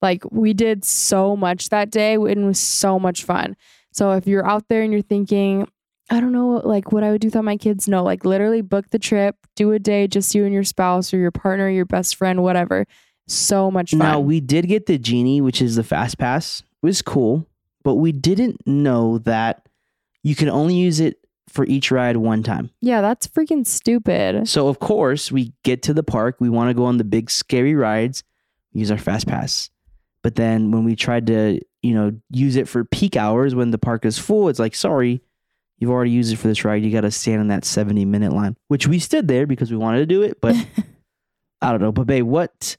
[0.01, 3.55] Like we did so much that day and it was so much fun.
[3.91, 5.67] So if you're out there and you're thinking,
[6.09, 8.89] I don't know, like what I would do without my kids, no, like literally book
[8.89, 12.15] the trip, do a day, just you and your spouse or your partner, your best
[12.15, 12.85] friend, whatever.
[13.27, 13.99] So much fun.
[13.99, 16.59] Now, we did get the Genie, which is the Fast Pass.
[16.61, 17.47] It was cool,
[17.83, 19.67] but we didn't know that
[20.21, 21.17] you can only use it
[21.49, 22.69] for each ride one time.
[22.81, 24.47] yeah, that's freaking stupid.
[24.47, 26.35] So, of course, we get to the park.
[26.39, 28.23] We want to go on the big, scary rides,
[28.73, 29.69] use our Fast Pass.
[30.25, 33.77] But then when we tried to, you know, use it for peak hours when the
[33.77, 35.21] park is full, it's like, sorry,
[35.77, 36.81] you've already used it for this ride.
[36.81, 39.77] You got to stand in that 70 minute line, which we stood there because we
[39.77, 40.41] wanted to do it.
[40.41, 40.55] But
[41.61, 41.91] I don't know.
[41.91, 42.75] But, babe, what,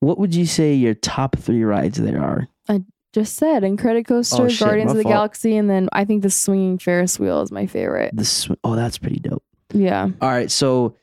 [0.00, 2.48] what would you say your top three rides there are?
[2.68, 2.82] I
[3.14, 5.14] just said Incredicoaster, Oh, shit, Guardians of the fault.
[5.14, 8.14] Galaxy, and then I think the swinging Ferris wheel is my favorite.
[8.14, 9.42] The sw- oh, that's pretty dope.
[9.72, 10.10] Yeah.
[10.20, 10.96] All right, so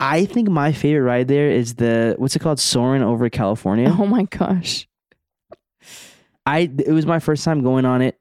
[0.00, 3.88] I think my favorite ride there is the what's it called, Soaring over California.
[3.98, 4.86] Oh my gosh.
[6.46, 8.20] I it was my first time going on it.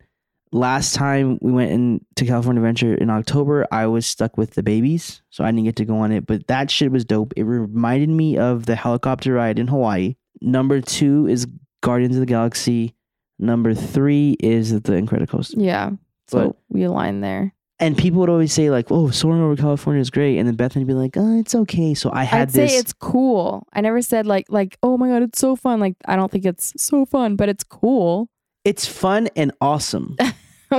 [0.53, 4.63] Last time we went in to California Adventure in October, I was stuck with the
[4.63, 6.25] babies, so I didn't get to go on it.
[6.25, 7.33] But that shit was dope.
[7.35, 10.15] It reminded me of the helicopter ride in Hawaii.
[10.41, 11.47] Number two is
[11.81, 12.95] Guardians of the Galaxy.
[13.39, 15.55] Number three is the Incredicoaster.
[15.57, 15.91] Yeah.
[16.27, 17.53] So But- we align there.
[17.79, 20.77] And people would always say like, "Oh, soaring over California is great," and then Bethanie
[20.81, 22.71] would be like, "Oh, it's okay." So I had I'd this.
[22.71, 23.67] say it's cool.
[23.71, 25.79] I never said like like oh my god, it's so fun.
[25.79, 28.29] Like I don't think it's so fun, but it's cool.
[28.65, 30.15] it's fun and awesome.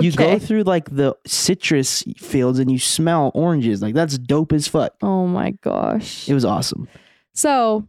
[0.03, 3.81] You go through like the citrus fields and you smell oranges.
[3.81, 4.93] Like that's dope as fuck.
[5.01, 6.29] Oh my gosh.
[6.29, 6.89] It was awesome.
[7.33, 7.89] So,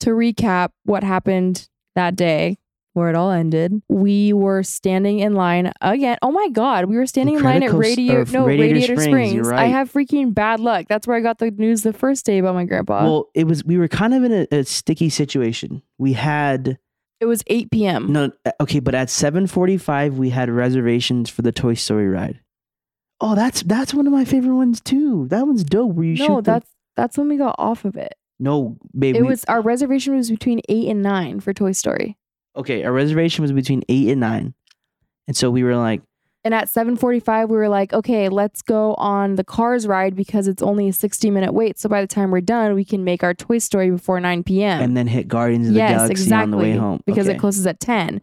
[0.00, 2.58] to recap what happened that day,
[2.94, 6.18] where it all ended, we were standing in line again.
[6.22, 9.32] Oh my God, we were standing in line at or no, Radiator Radiator, Springs, Springs.
[9.34, 10.86] you're I have freaking bad luck.
[10.88, 13.04] That's where I got the news the first day about my grandpa.
[13.04, 15.82] well, it was we were kind of in a, a sticky situation.
[15.98, 16.78] We had
[17.20, 18.12] it was 8 p.m.
[18.12, 22.08] no uh, okay, but at seven forty five we had reservations for the Toy Story
[22.08, 22.40] ride.
[23.20, 25.28] Oh, that's that's one of my favorite ones too.
[25.28, 25.94] That one's dope.
[25.94, 28.14] Where you no, shoot the- that's that's when we got off of it.
[28.40, 29.18] no, baby.
[29.18, 32.18] It we- was our reservation was between 8 and 9 for Toy Story.
[32.56, 32.84] Okay.
[32.84, 34.54] Our reservation was between eight and nine,
[35.26, 36.02] and so we were like,
[36.44, 40.62] And at 7:45 we were like, "Okay, let's go on the Cars ride because it's
[40.62, 41.78] only a 60-minute wait.
[41.78, 44.82] So by the time we're done, we can make our Toy Story before 9 p.m."
[44.82, 46.42] and then hit Guardians of the yes, Galaxy exactly.
[46.42, 47.36] on the way home because Okay.
[47.36, 48.20] it closes at 10.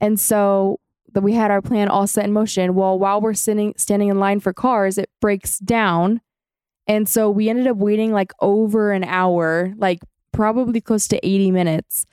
[0.00, 0.80] And so
[1.12, 2.74] that we had our plan all set in motion.
[2.74, 6.20] Well, while we're sitting standing in line for cars, it breaks down.
[6.86, 10.00] And so we ended up waiting like over an hour, like
[10.32, 12.06] probably close to 80 minutes.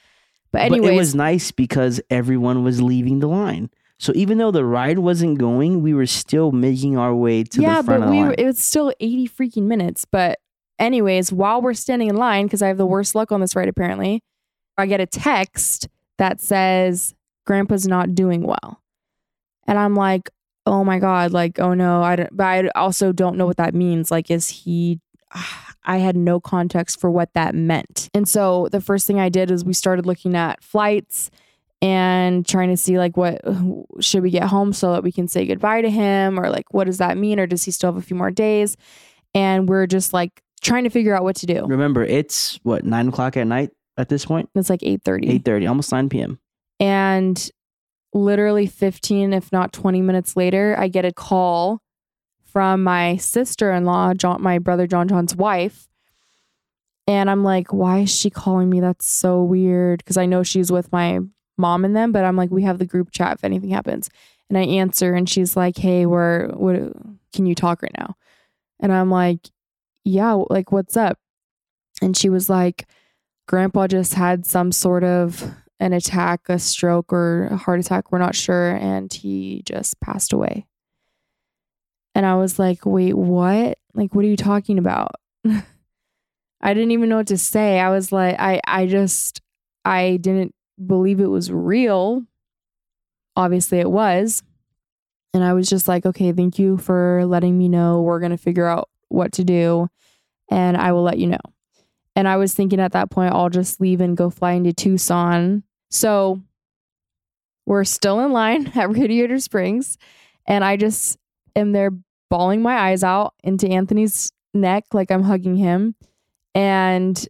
[0.58, 3.70] But anyways, but it was nice because everyone was leaving the line.
[4.00, 7.82] So even though the ride wasn't going, we were still making our way to yeah,
[7.82, 8.28] the front but of the we line.
[8.30, 10.06] were, it was still 80 freaking minutes.
[10.06, 10.39] But
[10.80, 13.67] anyways, while we're standing in line, because I have the worst luck on this ride
[13.67, 14.24] apparently,
[14.78, 17.13] I get a text that says
[17.46, 18.82] Grandpa's not doing well,
[19.67, 20.30] and I'm like,
[20.65, 23.74] oh my god, like oh no, I don't, but I also don't know what that
[23.74, 24.12] means.
[24.12, 25.00] Like, is he?
[25.34, 29.30] Ah, I had no context for what that meant, and so the first thing I
[29.30, 31.32] did is we started looking at flights
[31.82, 33.39] and trying to see like what
[34.00, 36.39] should we get home so that we can say goodbye to him?
[36.39, 37.39] Or like what does that mean?
[37.39, 38.76] Or does he still have a few more days?
[39.36, 41.65] And we're just like trying to figure out what to do.
[41.67, 44.50] Remember, it's what nine o'clock at night at this point.
[44.56, 46.39] it's like 8.30 Eight thirty, almost nine p.m.
[46.80, 47.50] and
[48.13, 51.82] literally 15 if not 20 minutes later i get a call
[52.58, 55.88] from my sister-in-law john my brother john john's wife
[57.06, 60.72] and i'm like why is she calling me that's so weird because i know she's
[60.72, 61.20] with my
[61.56, 64.10] mom and them but i'm like we have the group chat if anything happens
[64.50, 66.76] and i answer and she's like hey we're what
[67.32, 68.15] can you talk right now
[68.80, 69.52] and i'm like
[70.04, 71.20] yeah like what's up
[72.02, 72.88] and she was like
[73.48, 78.12] grandpa just had some sort of an attack, a stroke, or a heart attack.
[78.12, 78.72] We're not sure.
[78.72, 80.65] And he just passed away.
[82.17, 83.77] And I was like, wait, what?
[83.93, 85.12] Like, what are you talking about?
[85.45, 87.80] I didn't even know what to say.
[87.80, 89.39] I was like, I, I just,
[89.86, 92.23] I didn't believe it was real.
[93.36, 94.41] Obviously, it was.
[95.36, 98.01] And I was just like, okay, thank you for letting me know.
[98.01, 99.88] We're going to figure out what to do.
[100.49, 101.38] And I will let you know.
[102.15, 105.62] And I was thinking at that point, I'll just leave and go fly into Tucson.
[105.91, 106.41] So
[107.67, 109.99] we're still in line at Radiator Springs.
[110.47, 111.19] And I just
[111.56, 111.91] am there
[112.30, 115.96] bawling my eyes out into Anthony's neck like I'm hugging him.
[116.56, 117.28] And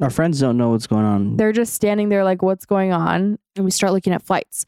[0.00, 1.36] Our friends don't know what's going on.
[1.36, 3.38] they're just standing there like, what's going on?
[3.56, 4.66] And we start looking at flights.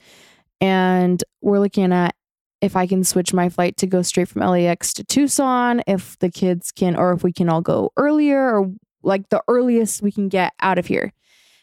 [0.61, 2.15] And we're looking at
[2.61, 6.31] if I can switch my flight to go straight from LAX to Tucson, if the
[6.31, 8.73] kids can, or if we can all go earlier, or
[9.05, 11.13] like the earliest we can get out of here.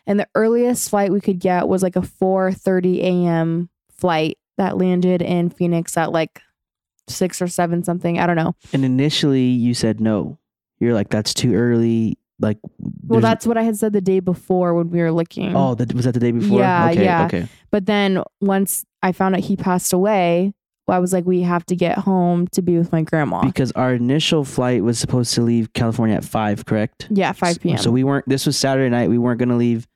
[0.07, 3.69] And the earliest flight we could get was like a 4:30 a.m.
[3.91, 6.41] flight that landed in Phoenix at like
[7.07, 8.19] six or seven something.
[8.19, 8.55] I don't know.
[8.73, 10.37] and initially, you said no.
[10.79, 12.17] You're like, that's too early.
[12.39, 12.57] Like,
[13.07, 15.55] Well, that's what I had said the day before when we were looking.
[15.55, 16.59] oh, that was that the day before.
[16.59, 17.25] Yeah, okay, yeah.
[17.27, 17.47] Okay.
[17.71, 20.53] But then once I found out he passed away,
[20.87, 23.41] I was like, we have to get home to be with my grandma.
[23.41, 27.07] Because our initial flight was supposed to leave California at five, correct?
[27.09, 27.77] yeah, 5 p.m.
[27.77, 28.27] So we weren't.
[28.27, 29.09] This was Saturday night.
[29.09, 29.87] We weren't going to leave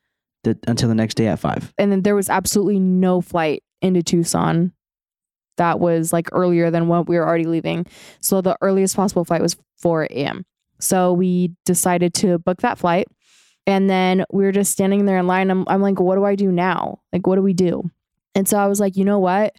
[0.45, 1.73] the, until the next day at five.
[1.77, 4.71] and then there was absolutely no flight into Tucson
[5.59, 7.85] that was like earlier than what we were already leaving.
[8.19, 10.45] So the earliest possible flight was 4 a.m.
[10.79, 13.07] So we decided to book that flight.
[13.67, 15.51] And then we were just standing there in line.
[15.51, 17.01] I'm, I'm like, what do I do now?
[17.13, 17.91] Like, what do we do?
[18.33, 19.55] And so I was like, you know what?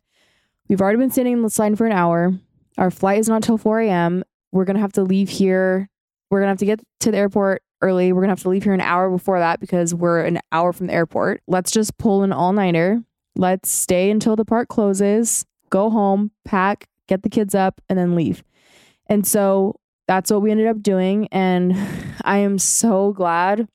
[0.68, 2.32] We've already been sitting in this line for an hour.
[2.76, 4.24] Our flight is not till 4 a.m.
[4.52, 5.88] We're going to have to leave here.
[6.30, 8.12] We're going to have to get to the airport early.
[8.12, 10.72] We're going to have to leave here an hour before that because we're an hour
[10.72, 11.42] from the airport.
[11.46, 13.02] Let's just pull an all nighter.
[13.36, 18.14] Let's stay until the park closes, go home, pack, get the kids up, and then
[18.14, 18.42] leave.
[19.06, 21.28] And so that's what we ended up doing.
[21.32, 21.74] And
[22.24, 23.68] I am so glad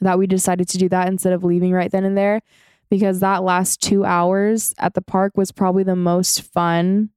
[0.00, 2.42] that we decided to do that instead of leaving right then and there
[2.90, 7.10] because that last two hours at the park was probably the most fun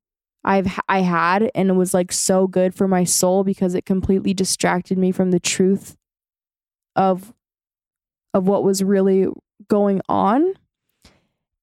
[0.44, 4.34] I've I had and it was like so good for my soul because it completely
[4.34, 5.98] distracted me from the truth
[6.96, 7.34] of
[8.34, 9.28] of what was really
[9.68, 10.54] going on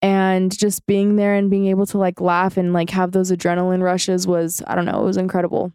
[0.05, 3.83] and just being there and being able to like laugh and like have those adrenaline
[3.83, 5.73] rushes was I don't know, it was incredible.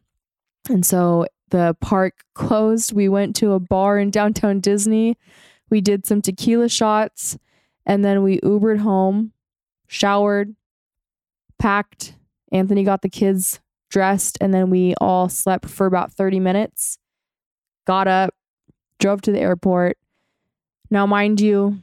[0.70, 2.94] And so the park closed.
[2.94, 5.18] We went to a bar in downtown Disney.
[5.72, 7.40] We did some tequila shots
[7.88, 9.34] and then we Ubered home,
[9.88, 10.56] showered,
[11.58, 12.14] packed.
[12.52, 17.00] Anthony got the kids dressed and then we all slept for about 30 minutes.
[17.88, 18.36] Got up,
[19.00, 19.98] drove to the airport.
[20.92, 21.80] Now, mind you,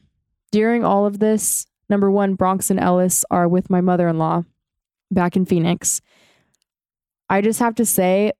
[0.52, 4.44] during all of this, number one, Bronx and Ellis are with my mother in law
[5.10, 6.00] back in Phoenix.
[7.28, 8.32] I just have to say,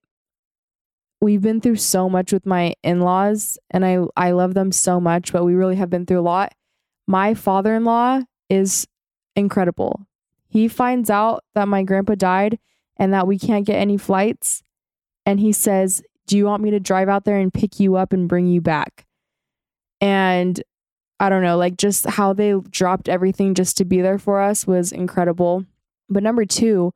[1.20, 5.00] we've been through so much with my in laws, and I, I love them so
[5.00, 6.52] much, but we really have been through a lot.
[7.06, 8.86] My father in law is
[9.34, 10.06] incredible.
[10.48, 12.58] He finds out that my grandpa died
[12.96, 14.62] and that we can't get any flights.
[15.24, 18.12] And he says, Do you want me to drive out there and pick you up
[18.12, 19.06] and bring you back?
[20.00, 20.62] And
[21.18, 24.66] I don't know, like just how they dropped everything just to be there for us
[24.66, 25.64] was incredible.
[26.08, 26.92] But number two,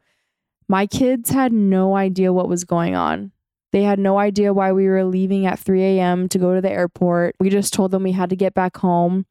[0.68, 3.32] my kids had no idea what was going on.
[3.72, 6.28] They had no idea why we were leaving at 3 a.m.
[6.28, 7.36] to go to the airport.
[7.40, 9.26] We just told them we had to get back home.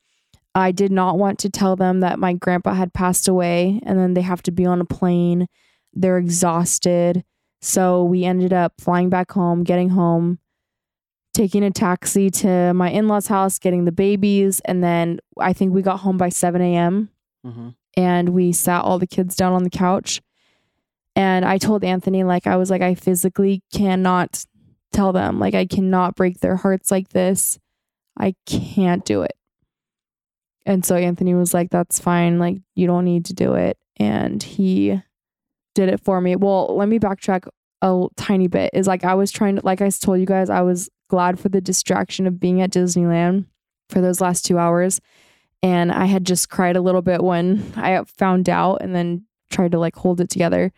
[0.55, 4.13] I did not want to tell them that my grandpa had passed away and then
[4.13, 5.47] they have to be on a plane.
[5.93, 7.23] They're exhausted.
[7.61, 10.39] So we ended up flying back home, getting home,
[11.39, 14.59] taking a taxi to my in law's house, getting the babies.
[14.65, 17.09] And then I think we got home by 7 a.m.
[17.47, 17.75] Mhm.
[17.95, 20.21] and we sat all the kids down on the couch.
[21.15, 24.45] And I told Anthony, like, I was like, I physically cannot
[24.91, 27.57] tell them, like, I cannot break their hearts like this.
[28.17, 29.35] I can't do it.
[30.65, 32.37] And so Anthony was like, that's fine.
[32.39, 33.77] Like, you don't need to do it.
[33.97, 35.01] And he
[35.73, 36.35] did it for me.
[36.35, 37.47] Well, let me backtrack
[37.81, 38.71] a tiny bit.
[38.73, 41.49] Is like, I was trying to, like I told you guys, I was glad for
[41.49, 43.45] the distraction of being at Disneyland
[43.89, 45.01] for those last two hours.
[45.61, 49.73] And I had just cried a little bit when I found out and then tried
[49.73, 50.71] to like hold it together.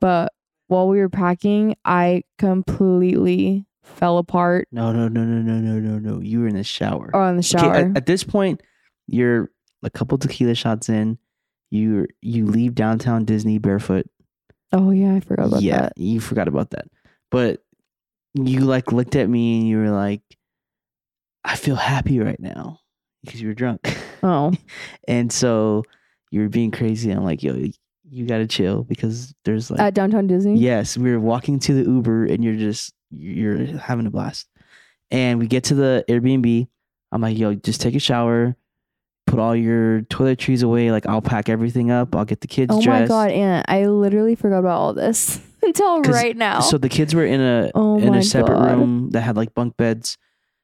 [0.00, 0.32] But
[0.68, 5.98] while we were packing, I completely fell apart No, no, no, no, no, no, no,
[5.98, 6.20] no.
[6.20, 7.10] You were in the shower.
[7.12, 7.74] Oh, on the Okay, shower.
[7.74, 8.62] at, at this point,
[9.08, 9.50] you're
[9.82, 11.18] a couple tequila shots in.
[11.70, 14.06] You you leave downtown Disney barefoot.
[14.72, 15.92] oh, yeah, I forgot about yeah, that.
[15.96, 16.86] Yeah, you forgot about that.
[17.30, 17.64] But
[18.34, 20.22] you like looked at me and you were like,
[21.44, 22.80] "I feel happy right now,"
[23.24, 23.96] because you were drunk.
[24.22, 24.52] Oh,
[25.08, 25.84] and so
[26.30, 27.10] you were being crazy.
[27.10, 27.54] I'm like, "Yo,
[28.08, 30.58] you gotta chill," because there's like at downtown Disney?
[30.58, 34.48] Yes, we were walking to the Uber and you're just you're having a blast.
[35.10, 36.66] And we get to the Airbnb.
[37.12, 38.56] I'm like, yo, just take a shower,
[39.26, 40.90] put all your toiletries away.
[40.90, 42.16] Like I'll pack everything up.
[42.16, 43.06] I'll get the kids Oh my.
[43.06, 43.66] God, Aunt.
[43.68, 46.60] I literally forgot about all this until right now.
[46.60, 48.76] So the kids were in a Oh in a separate God.
[48.76, 50.18] room that had like bunk beds.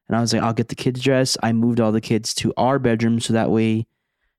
[0.09, 1.37] And I was like, I'll get the kids dressed.
[1.43, 3.87] I moved all the kids to our bedroom so that way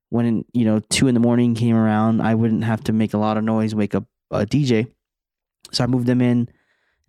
[0.10, 3.18] when you know two in the morning came around, I wouldn't have to make a
[3.18, 4.92] lot of noise, wake up a DJ.
[5.72, 6.50] So I moved them in,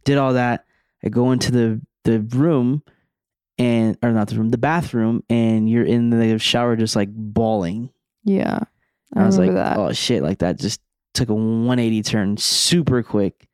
[0.05, 0.65] did all that.
[1.05, 2.83] I go into the the room
[3.59, 7.91] and or not the room, the bathroom, and you're in the shower just like bawling.
[8.25, 8.61] yeah.
[9.15, 9.77] I, I, was like, that.
[9.77, 10.81] oh shit, like that just
[11.15, 13.47] took a 180 turn super quick.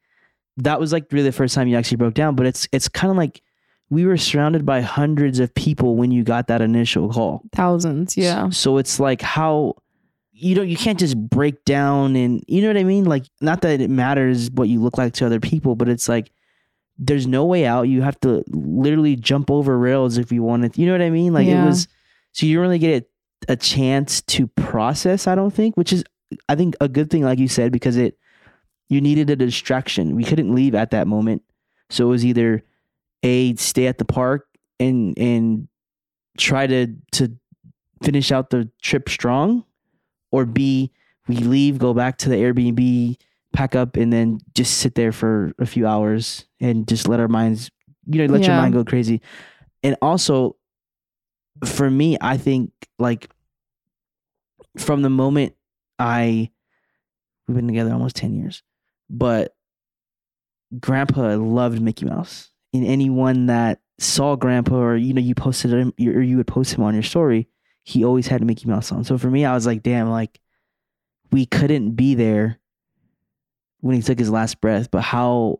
[0.58, 3.10] That was like really the first time you actually broke down, but it's it's kind
[3.10, 3.42] of like
[3.90, 7.42] we were surrounded by hundreds of people when you got that initial call.
[7.52, 8.16] Thousands.
[8.16, 8.48] Yeah.
[8.50, 9.74] So it's like how
[10.32, 13.04] you know you can't just break down and you know what I mean?
[13.04, 16.30] Like not that it matters what you look like to other people, but it's like
[16.98, 17.82] there's no way out.
[17.82, 20.78] You have to literally jump over rails if you wanted.
[20.78, 21.32] You know what I mean?
[21.34, 21.62] Like Yeah.
[21.62, 21.86] it was
[22.32, 23.08] so you don't really get
[23.48, 26.02] a chance to process, I don't think, which is
[26.48, 28.18] I think a good thing like you said because it
[28.88, 30.14] you needed a distraction.
[30.14, 31.42] We couldn't leave at that moment.
[31.90, 32.62] So it was either
[33.22, 34.46] a stay at the park
[34.78, 35.68] and and
[36.38, 37.36] try to to
[38.02, 39.64] finish out the trip strong
[40.30, 40.92] or b
[41.28, 43.16] we leave go back to the airbnb
[43.54, 47.28] pack up and then just sit there for a few hours and just let our
[47.28, 47.70] minds
[48.06, 49.22] you know let your mind go crazy
[49.82, 50.56] and also
[51.64, 53.30] for me i think like
[54.76, 55.54] from the moment
[55.98, 56.50] i
[57.46, 58.62] we've been together almost 10 years
[59.08, 59.54] but
[60.80, 65.92] grandpa loved mickey mouse and anyone that saw grandpa or you know you posted him
[66.00, 67.48] or you would post him on your story
[67.84, 70.40] he always had mickey mouse on so for me i was like damn like
[71.32, 72.58] we couldn't be there
[73.80, 75.56] when he took his last breath but how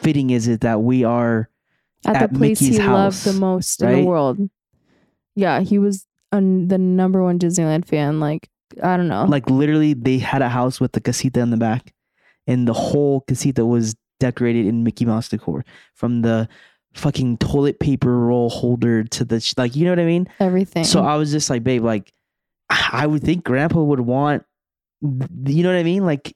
[0.00, 1.48] fitting is it that we are
[2.04, 4.38] At, at the place Mickey's he loved the house, most in the world.
[5.34, 5.60] Yeah.
[5.60, 8.20] He was the number one Disneyland fan.
[8.20, 8.48] Like,
[8.82, 9.24] I don't know.
[9.24, 11.92] Like literally, they had a house with the casita in the back,
[12.46, 15.64] and the whole casita was decorated in Mickey Mouse decor,
[15.94, 16.48] from the
[16.94, 20.28] fucking toilet paper roll holder to the sh- like, you know what I mean?
[20.40, 20.84] everything.
[20.84, 22.12] So I was just like, babe, like,
[22.70, 24.44] I would think Grandpa would want,
[25.02, 26.04] you know what I mean?
[26.04, 26.34] Like,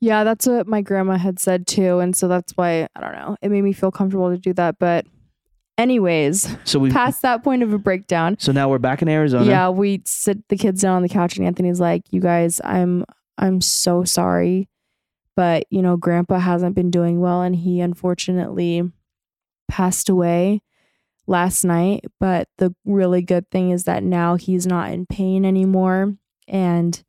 [0.00, 1.98] yeah, that's what my grandma had said too.
[1.98, 4.78] And so that's why, I don't know, it made me feel comfortable to do that.
[4.78, 5.06] But,
[5.78, 6.90] anyways, so we.
[6.90, 9.46] passed that point of a breakdown, So now we're back in Arizona.
[9.46, 13.04] Yeah, we sit the kids down on the couch and Anthony's like, "You guys, I'm
[13.38, 14.68] I'm so sorry,
[15.36, 18.90] but you know, grandpa hasn't been doing well and he unfortunately
[19.68, 20.60] passed away
[21.28, 26.14] last night, but the really good thing is that now he's not in pain anymore
[26.48, 27.04] and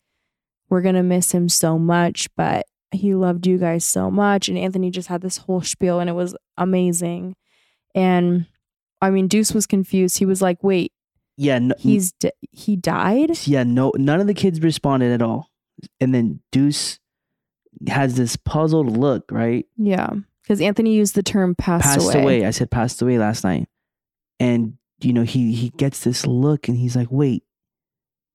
[0.70, 4.58] we're going to miss him so much, but he loved you guys so much and
[4.58, 7.36] Anthony just had this whole spiel and it was amazing.
[7.96, 8.46] And
[9.02, 10.20] I mean, Deuce was confused.
[10.20, 10.94] He was like, "Wait,
[11.38, 11.60] Yeah.
[11.60, 13.64] No, he's d- he died yeah.
[13.64, 15.50] No, none of the kids responded at all.
[16.02, 17.00] And then Deuce
[17.88, 19.66] has this puzzled look, right?
[19.78, 20.10] yeah
[20.50, 22.24] because anthony used the term passed, passed away.
[22.24, 22.46] away.
[22.46, 23.68] I said passed away last night.
[24.40, 27.44] And you know, he he gets this look and he's like, "Wait,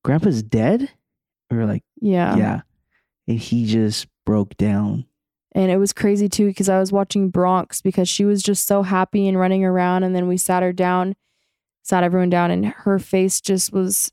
[0.05, 0.91] Grandpa's dead?"
[1.51, 2.37] We were like, yeah.
[2.37, 2.61] "Yeah."
[3.27, 5.07] And he just broke down.
[5.55, 8.83] And it was crazy too because i was watching bronx because she was just so
[8.83, 11.15] happy and running around and then we sat her down
[11.83, 14.11] sat everyone down and her face just was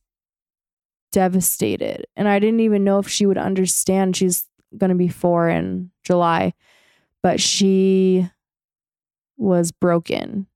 [1.11, 2.05] devastated.
[2.15, 5.91] And i didn't even know if she would understand she's going to be four in
[6.03, 6.53] july
[7.23, 8.29] but she
[9.37, 10.47] was broken.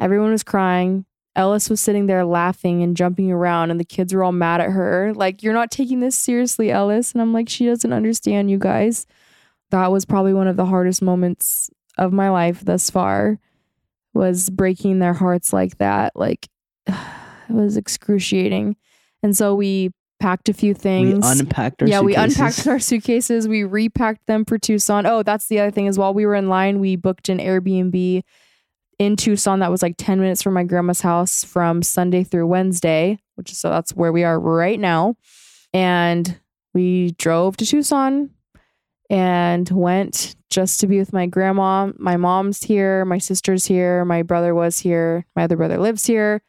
[0.00, 1.06] Everyone was crying.
[1.34, 4.70] Ellis was sitting there laughing and jumping around and the kids were all mad at
[4.70, 5.12] her.
[5.14, 7.12] Like you're not taking this seriously ellis.
[7.12, 9.06] And i'm like she doesn't understand you guys
[9.70, 13.38] that was probably one of the hardest moments of my life thus far
[14.14, 16.12] was breaking their hearts like that.
[16.14, 16.48] Like
[16.86, 16.96] it
[17.50, 18.76] was excruciating.
[19.22, 19.90] And so we
[20.20, 21.24] packed a few things.
[21.24, 23.46] We unpacked our yeah we unpacked our suitcases.
[23.46, 25.06] We repacked them for tucson.
[25.06, 28.22] Oh that's the other thing is while we were in line we booked an airbnb
[28.98, 33.16] in tucson that was like 10 minutes from my grandma's house from sunday through wednesday
[33.38, 35.14] which is so that's where we are right now.
[35.72, 36.38] And
[36.74, 38.30] we drove to tucson
[39.10, 41.92] and went just to be with my grandma.
[41.96, 46.42] My mom's here, my sister's here, my brother was here, my other brother lives here.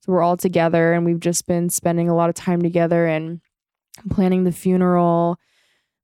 [0.00, 3.40] So we're all together and we've just been spending a lot of time together and
[4.10, 5.38] planning the funeral,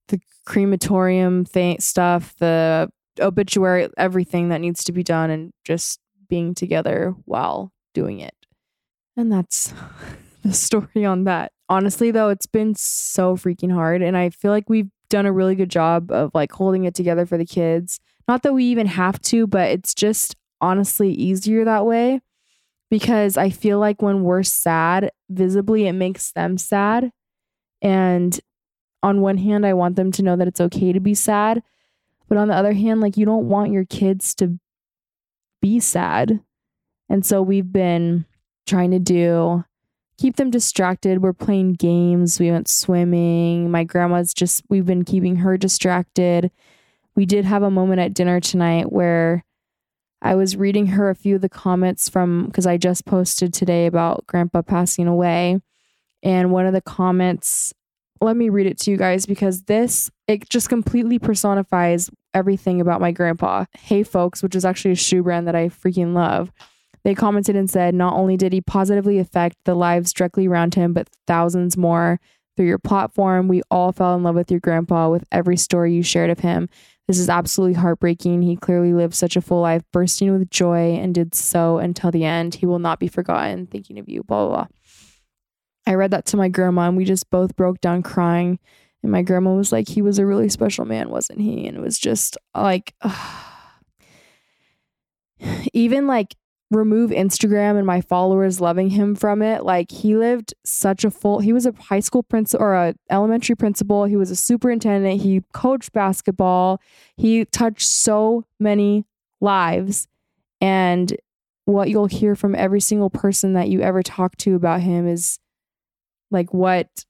[0.08, 2.90] the crematorium thing stuff, the
[3.20, 8.34] obituary, everything that needs to be done and just being together while doing it.
[9.16, 9.74] And that's
[10.42, 11.52] the story on that.
[11.68, 15.54] Honestly though, it's been so freaking hard and I feel like we've done a really
[15.54, 18.00] good job of like holding it together for the kids.
[18.26, 22.20] Not that we even have to, but it's just honestly easier that way
[22.90, 27.10] because I feel like when we're sad, visibly it makes them sad.
[27.82, 28.38] And
[29.02, 31.62] on one hand, I want them to know that it's okay to be sad.
[32.28, 34.58] But on the other hand, like you don't want your kids to
[35.60, 36.40] be sad.
[37.08, 38.24] And so we've been
[38.66, 39.64] trying to do
[40.20, 41.22] keep them distracted.
[41.22, 42.38] We're playing games.
[42.38, 43.70] We went swimming.
[43.70, 46.50] My grandma's just, we've been keeping her distracted.
[47.16, 49.44] We did have a moment at dinner tonight where
[50.20, 53.86] I was reading her a few of the comments from, because I just posted today
[53.86, 55.58] about grandpa passing away.
[56.22, 57.72] And one of the comments,
[58.20, 63.00] let me read it to you guys because this, it just completely personifies everything about
[63.00, 63.64] my grandpa.
[63.72, 66.52] Hey, folks, which is actually a shoe brand that I freaking love.
[67.02, 70.92] They commented and said, not only did he positively affect the lives directly around him,
[70.92, 72.20] but thousands more
[72.56, 73.48] through your platform.
[73.48, 76.68] We all fell in love with your grandpa with every story you shared of him.
[77.08, 78.42] This is absolutely heartbreaking.
[78.42, 82.24] He clearly lived such a full life, bursting with joy, and did so until the
[82.24, 82.54] end.
[82.54, 83.66] He will not be forgotten.
[83.66, 84.66] Thinking of you, blah, blah, blah.
[85.86, 88.60] I read that to my grandma, and we just both broke down crying.
[89.02, 91.66] And my grandma was like, He was a really special man, wasn't he?
[91.66, 92.94] And it was just like,
[95.72, 96.36] even like
[96.70, 99.64] remove Instagram and my followers loving him from it.
[99.64, 103.56] Like he lived such a full he was a high school principal or a elementary
[103.56, 106.80] principal, he was a superintendent, he coached basketball,
[107.16, 109.04] he touched so many
[109.40, 110.06] lives
[110.60, 111.16] and
[111.64, 115.38] what you'll hear from every single person that you ever talk to about him is
[116.30, 117.04] like what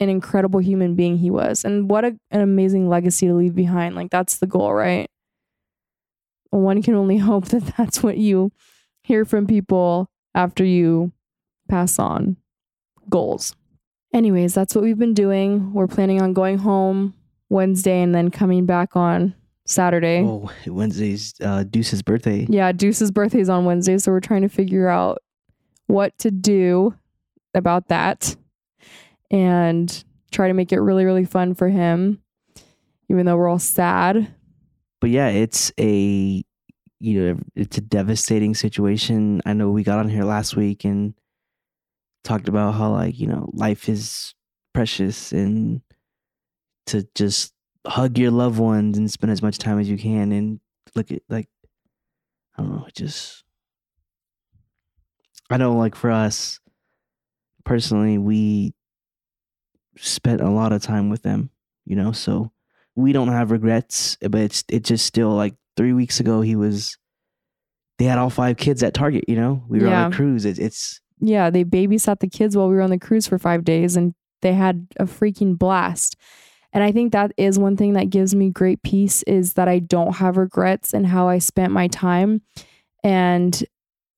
[0.00, 3.94] an incredible human being he was and what a, an amazing legacy to leave behind.
[3.94, 5.08] Like that's the goal, right?
[6.60, 8.52] One can only hope that that's what you
[9.02, 11.12] hear from people after you
[11.68, 12.36] pass on
[13.08, 13.54] goals.
[14.12, 15.72] Anyways, that's what we've been doing.
[15.72, 17.14] We're planning on going home
[17.48, 19.34] Wednesday and then coming back on
[19.66, 20.22] Saturday.
[20.22, 22.46] Oh, Wednesday's uh, Deuce's birthday.
[22.48, 25.18] Yeah, Deuce's birthday's on Wednesday, so we're trying to figure out
[25.86, 26.94] what to do
[27.54, 28.36] about that
[29.30, 32.20] and try to make it really, really fun for him,
[33.08, 34.34] even though we're all sad.
[35.02, 36.44] But yeah, it's a
[37.00, 39.42] you know it's a devastating situation.
[39.44, 41.14] I know we got on here last week and
[42.22, 44.32] talked about how like you know life is
[44.72, 45.82] precious and
[46.86, 47.52] to just
[47.84, 50.60] hug your loved ones and spend as much time as you can and
[50.94, 51.48] look at like
[52.56, 53.42] I don't know, just
[55.50, 56.60] I know like for us
[57.64, 58.72] personally we
[59.96, 61.50] spent a lot of time with them,
[61.84, 62.52] you know, so
[62.96, 66.96] we don't have regrets, but it's it just still like 3 weeks ago he was
[67.98, 69.62] they had all five kids at Target, you know.
[69.68, 70.06] We were Yeah.
[70.06, 70.44] on a cruise.
[70.44, 73.64] It, it's Yeah, they babysat the kids while we were on the cruise for five
[73.64, 76.16] days and they had a freaking blast.
[76.72, 79.78] And I think that is one thing that gives me great peace is that I
[79.78, 82.40] don't have regrets in how I spent my time.
[83.04, 83.62] And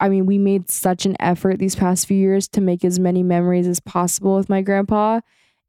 [0.00, 3.22] I mean, we made such an effort these past few years to make as many
[3.22, 5.20] memories as possible with my grandpa.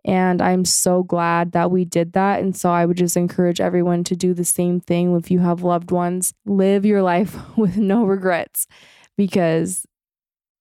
[0.05, 2.39] And I'm so glad that we did that.
[2.39, 5.63] And so I would just encourage everyone to do the same thing if you have
[5.63, 6.33] loved ones.
[6.45, 8.67] Live your life with no regrets
[9.17, 9.85] because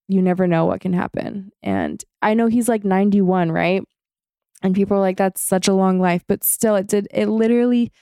[0.08, 1.52] you never know what can happen.
[1.62, 3.82] And I know he's like 91, right?
[4.62, 6.24] And people are like, that's such a long life.
[6.26, 7.92] But still, it did, it literally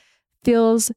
[0.45, 0.93] feels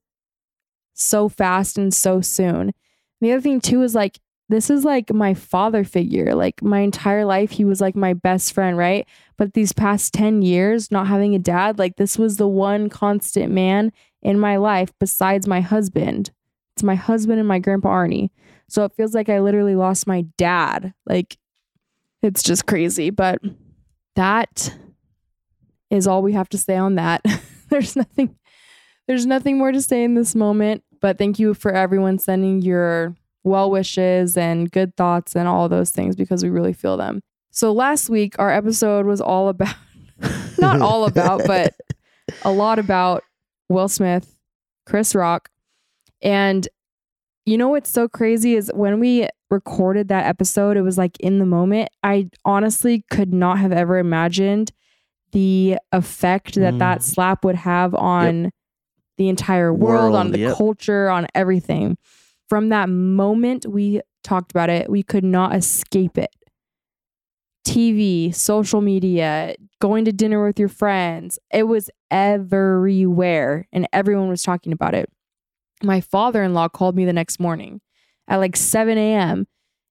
[0.93, 2.71] so fast and so soon.
[3.19, 4.19] The other thing, too, is like,
[4.49, 6.35] this is like my father figure.
[6.35, 9.07] Like my entire life, he was like my best friend, right?
[9.37, 13.51] But these past 10 years, not having a dad, like this was the one constant
[13.51, 16.31] man in my life besides my husband.
[16.75, 18.29] It's my husband and my grandpa Arnie.
[18.67, 20.93] So it feels like I literally lost my dad.
[21.05, 21.37] Like
[22.21, 23.09] it's just crazy.
[23.09, 23.39] But
[24.15, 24.75] that
[25.89, 27.23] is all we have to say on that.
[27.69, 28.35] there's nothing
[29.07, 30.83] there's nothing more to say in this moment.
[30.99, 35.91] But thank you for everyone sending your well wishes and good thoughts and all those
[35.91, 37.21] things because we really feel them.
[37.55, 39.75] So last week our episode was all about
[40.59, 41.73] not all about, but
[42.43, 43.23] a lot about
[43.69, 44.35] Will Smith,
[44.85, 45.47] Chris Rock.
[46.21, 46.67] And
[47.45, 51.39] you know what's so crazy is when we recorded that episode, it was like in
[51.39, 51.89] the moment.
[52.03, 54.73] I honestly could not have ever imagined
[55.31, 56.79] the effect that Mm.
[56.79, 58.51] that slap would have on
[59.17, 60.57] the entire world, on the yep.
[60.57, 61.97] culture, on everything.
[62.49, 66.35] From that moment we talked about it, we could not escape it.
[67.65, 71.39] TV, social media, going to dinner with your friends.
[71.51, 75.09] It was everywhere and everyone was talking about it.
[75.83, 77.81] My father in law called me the next morning
[78.27, 79.47] at like 7 a.m.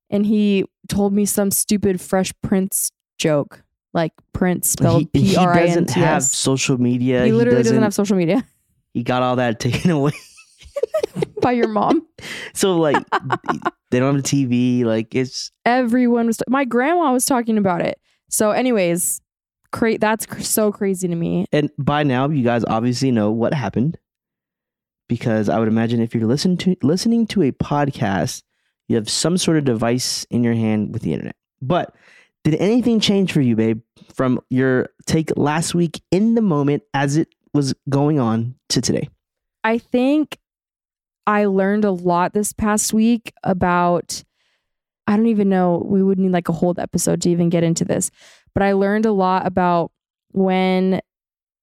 [0.09, 3.63] and he told me some stupid Fresh Prince joke,
[3.93, 7.25] like Prince spelled he, P he R I N doesn't have social media.
[7.25, 8.45] He literally doesn't doesn't have social media
[8.93, 10.13] He got all that taken away.
[11.41, 12.07] By your mom.
[12.57, 12.97] So like
[13.91, 14.85] they don't have a TV.
[14.85, 17.99] Like it's Everyone was, my grandma was talking about it.
[18.31, 19.21] So, anyways,
[19.73, 21.47] cra- that's cr- so crazy to me.
[21.53, 23.99] and by now you guys obviously know what happened
[25.09, 28.43] because I would imagine if you're listening to listening to a podcast,
[28.89, 31.37] you have some sort of device in your hand with the internet.
[31.61, 31.95] But
[32.45, 33.81] did anything change for you, babe,
[34.15, 39.09] from your take last week in the moment as it was going on to today?
[39.65, 40.39] I think
[41.27, 44.23] I learned a lot this past week about
[45.07, 47.85] I don't even know we would need like a whole episode to even get into
[47.85, 48.11] this,
[48.55, 49.93] but I learned a lot about
[50.33, 51.01] when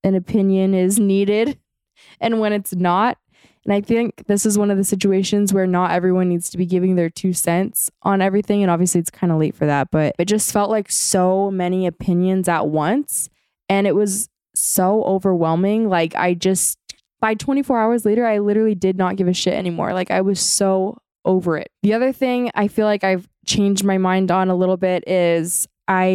[0.03, 1.57] an opinion is needed
[2.21, 3.17] and when it's not.
[3.63, 6.65] And I think this is one of the situations where not everyone needs to be
[6.65, 8.63] giving their two cents on everything.
[8.63, 11.85] And obviously, it's kind of late for that, but it just felt like so many
[11.85, 13.29] opinions at once.
[13.69, 15.89] And it was so overwhelming.
[15.89, 16.79] Like, I just,
[17.21, 19.93] by 24 hours later, I literally did not give a shit anymore.
[19.93, 21.71] Like, I was so over it.
[21.83, 25.67] The other thing I feel like I've changed my mind on a little bit is
[25.87, 26.13] I,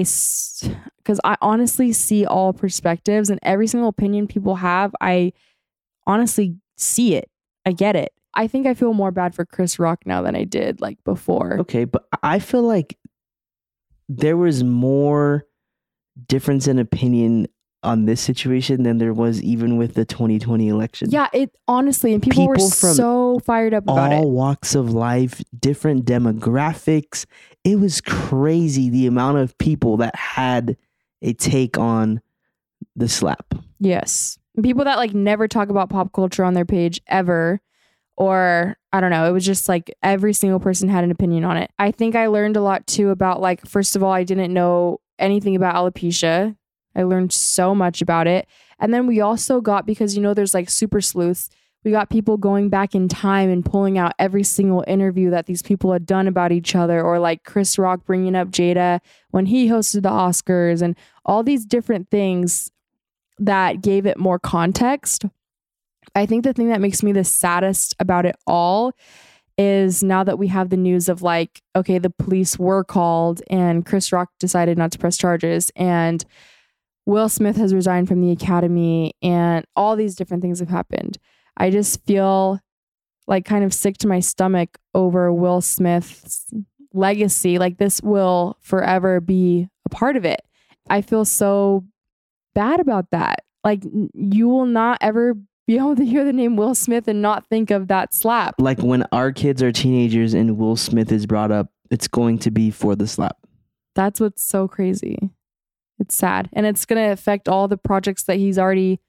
[0.99, 5.33] because I honestly see all perspectives and every single opinion people have, I
[6.07, 7.31] honestly see it.
[7.65, 8.13] I get it.
[8.35, 11.59] I think I feel more bad for Chris Rock now than I did like before.
[11.61, 12.99] Okay, but I feel like
[14.09, 15.47] there was more
[16.29, 17.47] difference in opinion
[17.87, 21.11] on this situation than there was even with the 2020 election.
[21.11, 24.25] Yeah, it honestly, and people, were People from so fired up about all it.
[24.25, 27.25] All walks of life, different demographics.
[27.65, 30.77] It was crazy the amount of people that had
[31.23, 32.21] a take on
[32.95, 33.55] the slap.
[33.79, 34.39] Yes.
[34.63, 37.61] People that like never talk about pop culture on their page ever.
[38.19, 39.29] Or I don't know.
[39.29, 41.71] It was just like every single person had an opinion on it.
[41.79, 45.01] I think I learned a lot too about like, first of all, I didn't know
[45.19, 46.57] anything about alopecia.
[46.97, 48.49] I learned so much about it.
[48.81, 51.51] And then we also got, because you know, there's like super sleuths,
[51.87, 55.63] We got people going back in time and pulling out every single interview that these
[55.63, 58.99] people had done about each other, or like Chris Rock bringing up Jada
[59.31, 62.73] when he hosted the Oscars, and all these different things
[63.39, 65.27] that gave it more context.
[66.17, 68.93] I think the thing that makes me the saddest about it all
[69.57, 73.87] is now that we have the news of like, okay, the police were called and
[73.87, 76.25] Chris Rock decided not to press charges and
[77.07, 81.19] Will Smith has resigned from the academy and all these different things have happened.
[81.57, 82.61] I just feel
[83.29, 86.47] like kind of sick to my stomach over Will Smith's
[86.93, 87.59] legacy.
[87.59, 90.41] Like this will forever be a part of it.
[90.91, 91.85] I feel so
[92.55, 93.45] bad about that.
[93.63, 93.83] Like
[94.15, 95.35] you will not ever
[95.67, 98.57] be able to hear the name Will Smith and not think of that slap.
[98.59, 102.51] Like when our kids are teenagers and Will Smith is brought up, it's going to
[102.51, 103.37] be for the slap.
[103.95, 105.31] That's what's so crazy.
[105.99, 106.49] It's sad.
[106.53, 109.01] And it's going to affect all the projects that he's already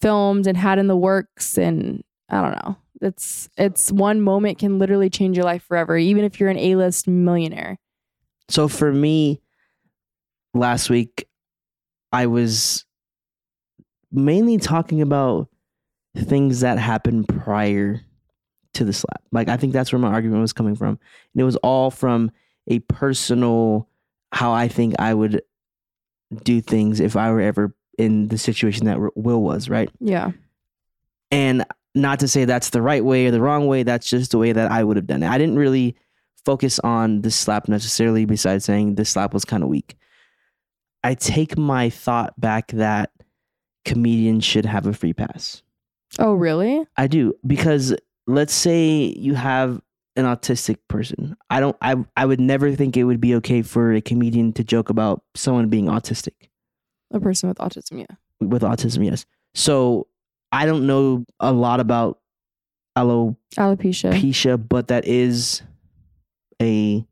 [0.00, 2.76] filmed and had in the works and I don't know.
[3.00, 7.06] It's it's one moment can literally change your life forever even if you're an A-list
[7.06, 7.78] millionaire.
[8.48, 9.40] So for me,
[10.54, 11.26] last week,
[12.12, 12.84] I was
[14.10, 15.48] mainly talking about
[16.16, 18.00] things that happened prior
[18.74, 19.22] to the slap.
[19.30, 20.98] Like I think that's where my argument was coming from.
[21.34, 22.30] And it was all from
[22.66, 23.88] a personal
[24.32, 25.42] how I think I would
[26.44, 29.90] do things if I were ever in the situation that Will was, right?
[30.00, 30.32] Yeah.
[31.30, 31.64] And
[31.94, 34.52] not to say that's the right way or the wrong way, that's just the way
[34.52, 35.28] that I would have done it.
[35.28, 35.96] I didn't really
[36.44, 39.96] focus on the slap necessarily, besides saying the slap was kind of weak.
[41.04, 43.10] I take my thought back that
[43.84, 45.62] comedians should have a free pass.
[46.18, 46.86] Oh, really?
[46.96, 47.94] I do because
[48.26, 49.80] let's say you have
[50.16, 51.36] an autistic person.
[51.50, 54.64] I don't I I would never think it would be okay for a comedian to
[54.64, 56.48] joke about someone being autistic
[57.12, 58.16] A person with autism, yeah.
[58.46, 59.24] with autism, yes.
[59.54, 60.08] So
[60.50, 62.20] I don't know a lot about
[62.96, 63.36] alopecia,
[64.12, 65.62] Alopecia, but that is
[66.60, 67.06] a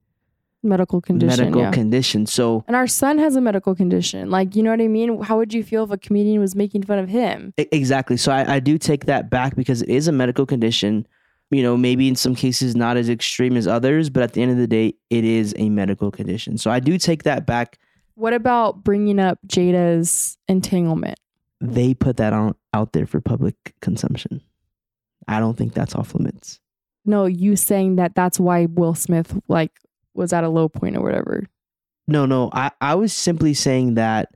[0.63, 1.39] medical condition.
[1.39, 1.71] medical yeah.
[1.71, 2.27] condition.
[2.27, 4.31] So and our son has a medical condition.
[4.31, 5.23] Like, you know what I mean?
[5.23, 7.55] How would you feel if a comedian was making fun of him?
[7.57, 8.17] Exactly.
[8.19, 11.07] So I, I do take that back because it is a medical condition.
[11.51, 14.53] You know, maybe in some cases not as extreme as others, but at the end
[14.53, 16.59] of the day, it is a medical condition.
[16.59, 17.79] So I do take that back.
[18.15, 21.19] What about bringing up Jada's entanglement?
[21.61, 24.43] They put that on out there for public consumption.
[25.27, 26.61] I don't think that's off limits.
[27.05, 29.73] No, you saying that that's why Will Smith like
[30.15, 31.47] was at a low point or whatever.
[32.07, 32.51] No, no.
[32.53, 34.35] I, I was simply saying that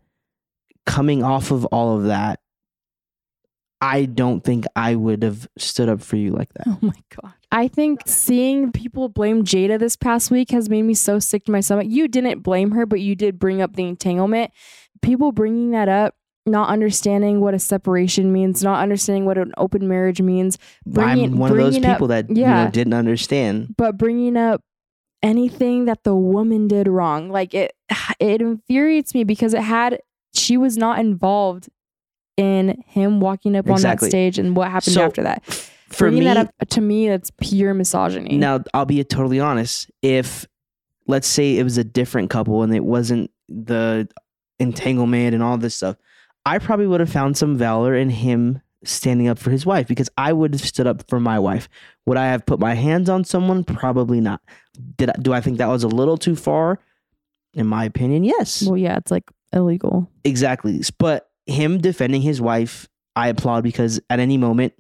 [0.87, 2.41] coming off of all of that,
[3.81, 6.67] I don't think I would have stood up for you like that.
[6.69, 7.35] Oh my god.
[7.53, 11.53] I think seeing people blame Jada this past week has made me so sick to
[11.53, 11.87] my stomach.
[11.89, 14.51] You didn't blame her, but you did bring up the entanglement.
[15.03, 16.15] People bringing that up,
[16.47, 20.59] not understanding what a separation means, not understanding what an open marriage means.
[20.87, 23.75] Bringing, I'm one of those bringing up- people that you know, didn't understand.
[23.77, 24.63] but bringing up
[25.23, 27.73] anything that the woman did wrong like it
[28.21, 29.99] it infuriates me because it had
[30.35, 31.71] she was not involved
[32.37, 35.45] in him walking up on that stage and what happened So, after that
[35.89, 39.41] For bringing me, that up uh, to me that's pure misogyny Now, I'll be totally
[39.41, 39.91] honest.
[40.03, 40.47] If,
[41.07, 44.09] let's say, it was a different couple and it wasn't the
[44.59, 45.97] entanglement and all this stuff,
[46.47, 50.11] I probably would have found some valor in him standing up for his wife because
[50.19, 51.69] I would have stood up for my wife.
[52.07, 53.65] Would I have put my hands on someone?
[53.65, 54.43] Probably not.
[54.97, 56.79] Did I, do I think that was a little too far?
[57.55, 58.65] In my opinion, yes.
[58.65, 60.83] well yeah it's like illegal Exactly.
[60.99, 64.75] But him defending his wife, I applaud because at any moment,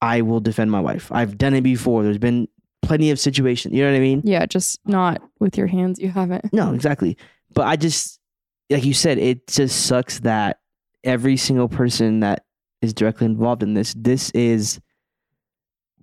[0.00, 1.10] I will defend my wife.
[1.10, 2.02] I've done it before.
[2.04, 2.48] There's been
[2.82, 3.74] plenty of situations.
[3.74, 4.22] You know what I mean?
[4.24, 7.16] yeah just not with your hands you haven't No, exactly.
[7.52, 8.20] But I just,
[8.70, 10.60] like you said, it just sucks that
[11.02, 12.44] every single person that
[12.82, 14.80] is directly involved in this, this is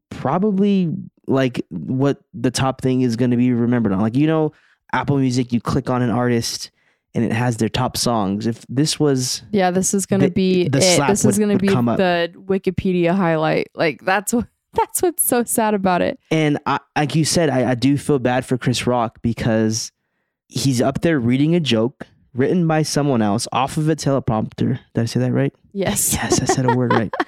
[0.10, 0.94] probably
[1.28, 4.02] like what the top thing is going to be remembered on.
[4.02, 4.52] Like, you know,
[4.92, 6.72] Apple Music, you click on an artist
[7.16, 8.46] and it has their top songs.
[8.46, 11.68] If this was yeah this is gonna The- be the it this is gonna be
[11.68, 17.16] the wikipedia highlight like that's what that's what's so sad about it And I, like
[17.16, 19.92] you said, I, I do feel bad for Chris Rock because
[20.50, 24.78] he's up there reading a joke written by someone else off of a teleprompter.
[24.94, 25.54] Did I say that right?
[25.72, 27.14] yes Yes, I said a word right.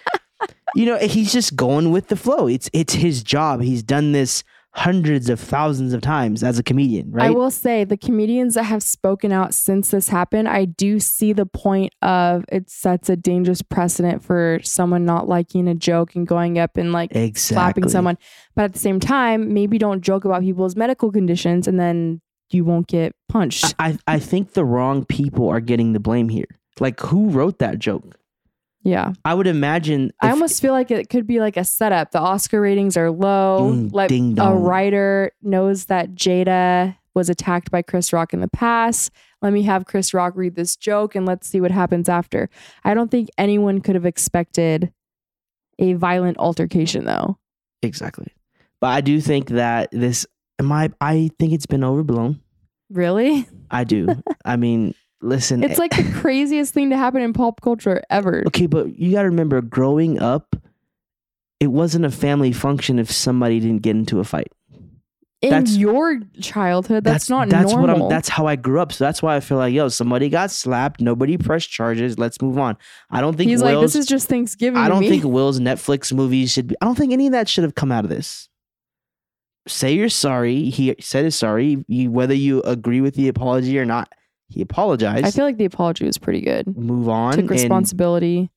[0.76, 2.46] You know, he's just going with the flow.
[2.48, 3.62] It's it's his job.
[3.62, 4.44] He's done this
[4.78, 7.26] hundreds of thousands of times as a comedian, right?
[7.26, 11.34] I will say the comedians that have spoken out since this happened, I do see
[11.34, 16.28] the point of it sets a dangerous precedent for someone not liking a joke and
[16.28, 17.56] going up and like exactly.
[17.56, 18.20] slapping someone.
[18.56, 22.22] But at the same time, maybe don't joke about people's medical conditions and then
[22.52, 23.74] you won't get punched.
[23.80, 26.60] I, I think the wrong people are getting the blame here.
[26.80, 28.16] Like who wrote that joke?
[28.88, 29.12] Yeah.
[29.26, 30.12] I would imagine.
[30.22, 32.12] I almost feel like it could be like a setup.
[32.12, 33.74] The Oscar ratings are low.
[33.74, 34.64] Mm, like ding a dong.
[34.64, 39.12] writer knows that Jada was attacked by Chris Rock in the past.
[39.42, 42.50] Let me have Chris Rock read this joke and let's see what happens after.
[42.86, 44.94] I don't think anyone could have expected
[45.80, 47.38] a violent altercation though.
[47.82, 48.32] exactly.
[48.80, 50.26] But I do think that this.
[50.60, 50.92] Am I?
[51.02, 52.40] I think it's been overblown.
[52.90, 53.50] Really?
[53.70, 54.08] I do.
[54.46, 54.94] I mean,
[55.28, 55.64] listen.
[55.64, 58.44] It's eh, like the craziest thing to happen in pop culture ever.
[58.48, 60.56] Okay, but you got to remember, growing up,
[61.60, 64.52] it wasn't a family function if somebody didn't get into a fight.
[65.44, 67.96] In that's- your childhood, that's, not that's normal.
[67.96, 68.10] what I'm.
[68.10, 68.92] That's how I grew up.
[68.92, 71.00] So that's why I feel like, yo, somebody got slapped.
[71.00, 72.18] Nobody pressed charges.
[72.18, 72.76] Let's move on.
[73.12, 74.80] I don't think He's Will's, like, this is just Thanksgiving.
[74.80, 76.76] I don't think Will's Netflix movies should be.
[76.82, 78.50] I don't think any of that should have come out of this.
[79.68, 80.72] Say you're sorry.
[80.72, 81.86] He said he's sorry.
[81.88, 84.12] You, whether you agree with the apology or not,
[84.50, 85.26] he apologized.
[85.26, 86.76] I feel like the apology was pretty good.
[86.78, 87.34] move on.
[87.34, 88.50] Took and- responsibility.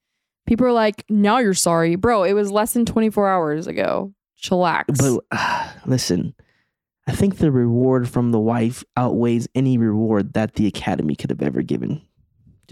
[0.46, 1.94] People are like, now you're sorry.
[1.96, 4.12] Bro, it was less than 24 hours ago.
[4.42, 4.84] Chillax.
[4.98, 6.34] But uh, listen,
[7.06, 11.42] I think the reward from the wife outweighs any reward that the academy could have
[11.42, 12.02] ever given.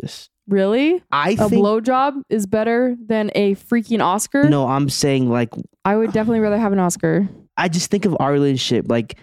[0.01, 1.03] Just really?
[1.13, 4.49] I A think blowjob is better than a freaking Oscar?
[4.49, 5.53] no, I'm saying like
[5.85, 7.29] I would definitely rather have an Oscar.
[7.57, 9.19] I just think of our relationship like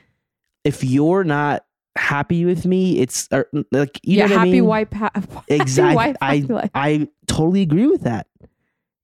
[0.63, 1.64] if you're not
[1.95, 4.65] happy with me, it's or, like you yeah, know happy I mean.
[4.65, 4.91] wife.
[4.93, 5.11] Ha-
[5.47, 5.95] Exactly.
[5.95, 6.71] wife, I life.
[6.75, 8.27] I totally agree with that.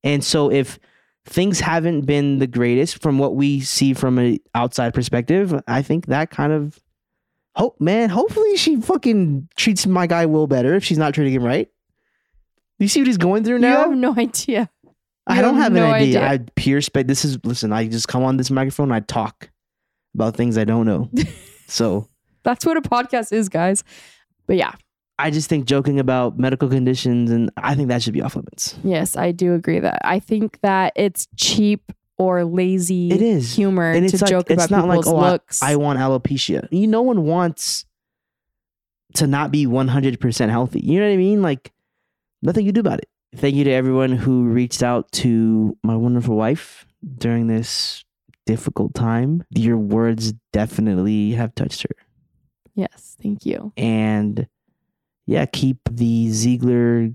[0.04, 0.80] And so if
[1.26, 6.08] things haven't been the greatest from what we see from an outside perspective, I think
[6.08, 6.80] that kind of
[7.56, 11.44] hope man, hopefully she fucking treats my guy Will better if she's not treating him
[11.44, 11.70] right.
[12.80, 13.90] You see what he's going through You now?
[13.90, 14.70] have no idea.
[15.28, 16.20] I you don't have have no an idea.
[16.24, 16.32] idea.
[16.32, 19.52] I pure spec this is listen, I just come on this microphone I talk
[20.16, 21.10] about things I don't know.
[21.68, 22.10] so
[22.44, 23.84] That's what a podcast is, guys.
[24.48, 24.74] But yeah,
[25.20, 28.76] I just think joking about medical conditions and I think that should be off limits.
[28.84, 30.02] yes, I do agree that.
[30.04, 33.56] I think that it's cheap or lazy It is.
[33.56, 35.62] humor and to like joke it's about not like people's oh I- looks.
[35.64, 36.68] I, want alopecia.
[36.72, 37.86] You no one wants
[39.16, 40.80] to not be one hundred percent healthy.
[40.82, 41.42] You know what I mean?
[41.42, 41.72] Like
[42.42, 43.10] nothing you do about it.
[43.36, 46.86] Thank you to everyone who reached out to my wonderful wife
[47.18, 48.04] during this
[48.46, 49.44] difficult time.
[49.52, 51.96] Your words definitely have touched her,
[52.76, 53.72] yes, thank you.
[53.78, 54.48] and
[55.26, 57.10] yeah, keep the Ziegler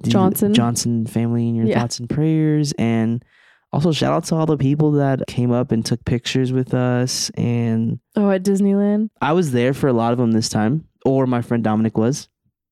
[0.00, 0.52] the Johnson.
[0.54, 1.80] Johnson family in your Yeah.
[1.80, 3.24] thoughts and prayers and.
[3.72, 7.28] Also, shout out to all the people that came up and took pictures with us
[7.30, 9.08] and Oh, at Disneyland?
[9.20, 12.28] I was there for a lot of them this time, or my friend Dominic was.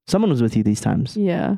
[0.06, 1.56] Someone was with you these times, Yeah.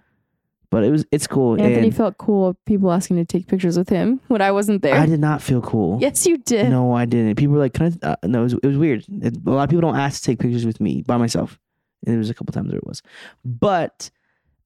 [0.75, 1.53] But it was it's cool.
[1.61, 4.83] Anthony and felt cool of people asking to take pictures with him when I wasn't
[4.83, 4.97] there.
[4.97, 5.99] I did not feel cool.
[6.01, 6.69] Yes, you did.
[6.69, 7.37] No, I didn't.
[7.37, 9.05] People were like, "Can I?" Uh, no, it was, it was weird.
[9.09, 11.61] It- a lot of people don't ask to take pictures with me by myself,
[12.05, 13.01] and there was a couple times where it was.
[13.45, 14.11] But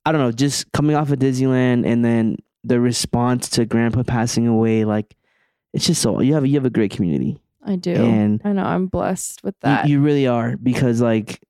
[0.06, 0.32] I don't know.
[0.32, 5.14] Just coming off of Disneyland, and then the response to Grandpa passing away, like
[5.74, 7.38] it's just so you have you have a great community.
[7.64, 7.92] I do.
[7.92, 8.64] And- I know.
[8.64, 9.88] I'm blessed with You- that.
[9.88, 11.40] You, really are because like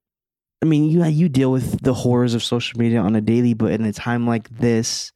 [0.62, 3.70] I mean you you deal with the horrors of social media on a daily, but
[3.72, 5.12] in a time like this,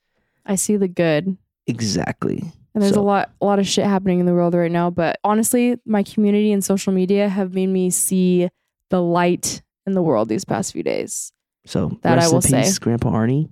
[0.46, 1.36] I see the good.
[1.66, 2.42] exactly.
[2.74, 4.88] And there's So- a lot a lot of shit happening in the world right now.
[4.90, 8.48] But honestly, my community and social media have made me see
[8.88, 11.32] the light in the world these past few days.
[11.66, 12.62] So That I will say.
[12.62, 13.48] peace, Grandpa Arnie.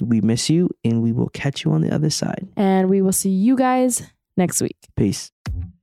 [0.00, 2.46] We miss you, and we will catch you on the other side.
[2.56, 4.02] And we will see you guys
[4.36, 4.76] next week.
[4.96, 5.32] Peace.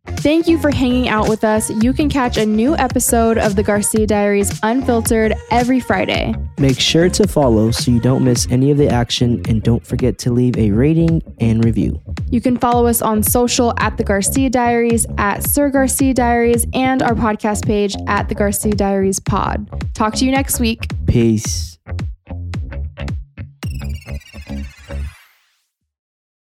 [0.08, 1.70] Thank you for hanging out with us.
[1.70, 6.34] You can catch a new episode of the Garcia Diaries Unfiltered every Friday.
[6.58, 10.18] Make sure to follow so you don't miss any of the action, and don't forget
[10.20, 12.02] to leave a rating and review.
[12.30, 17.04] You can follow us on social at the Garcia Diaries, at Sir Garcia Diaries, and
[17.04, 19.70] our podcast page at the Garcia Diaries Pod.
[19.94, 20.88] Talk to you next week.
[21.08, 21.78] Peace.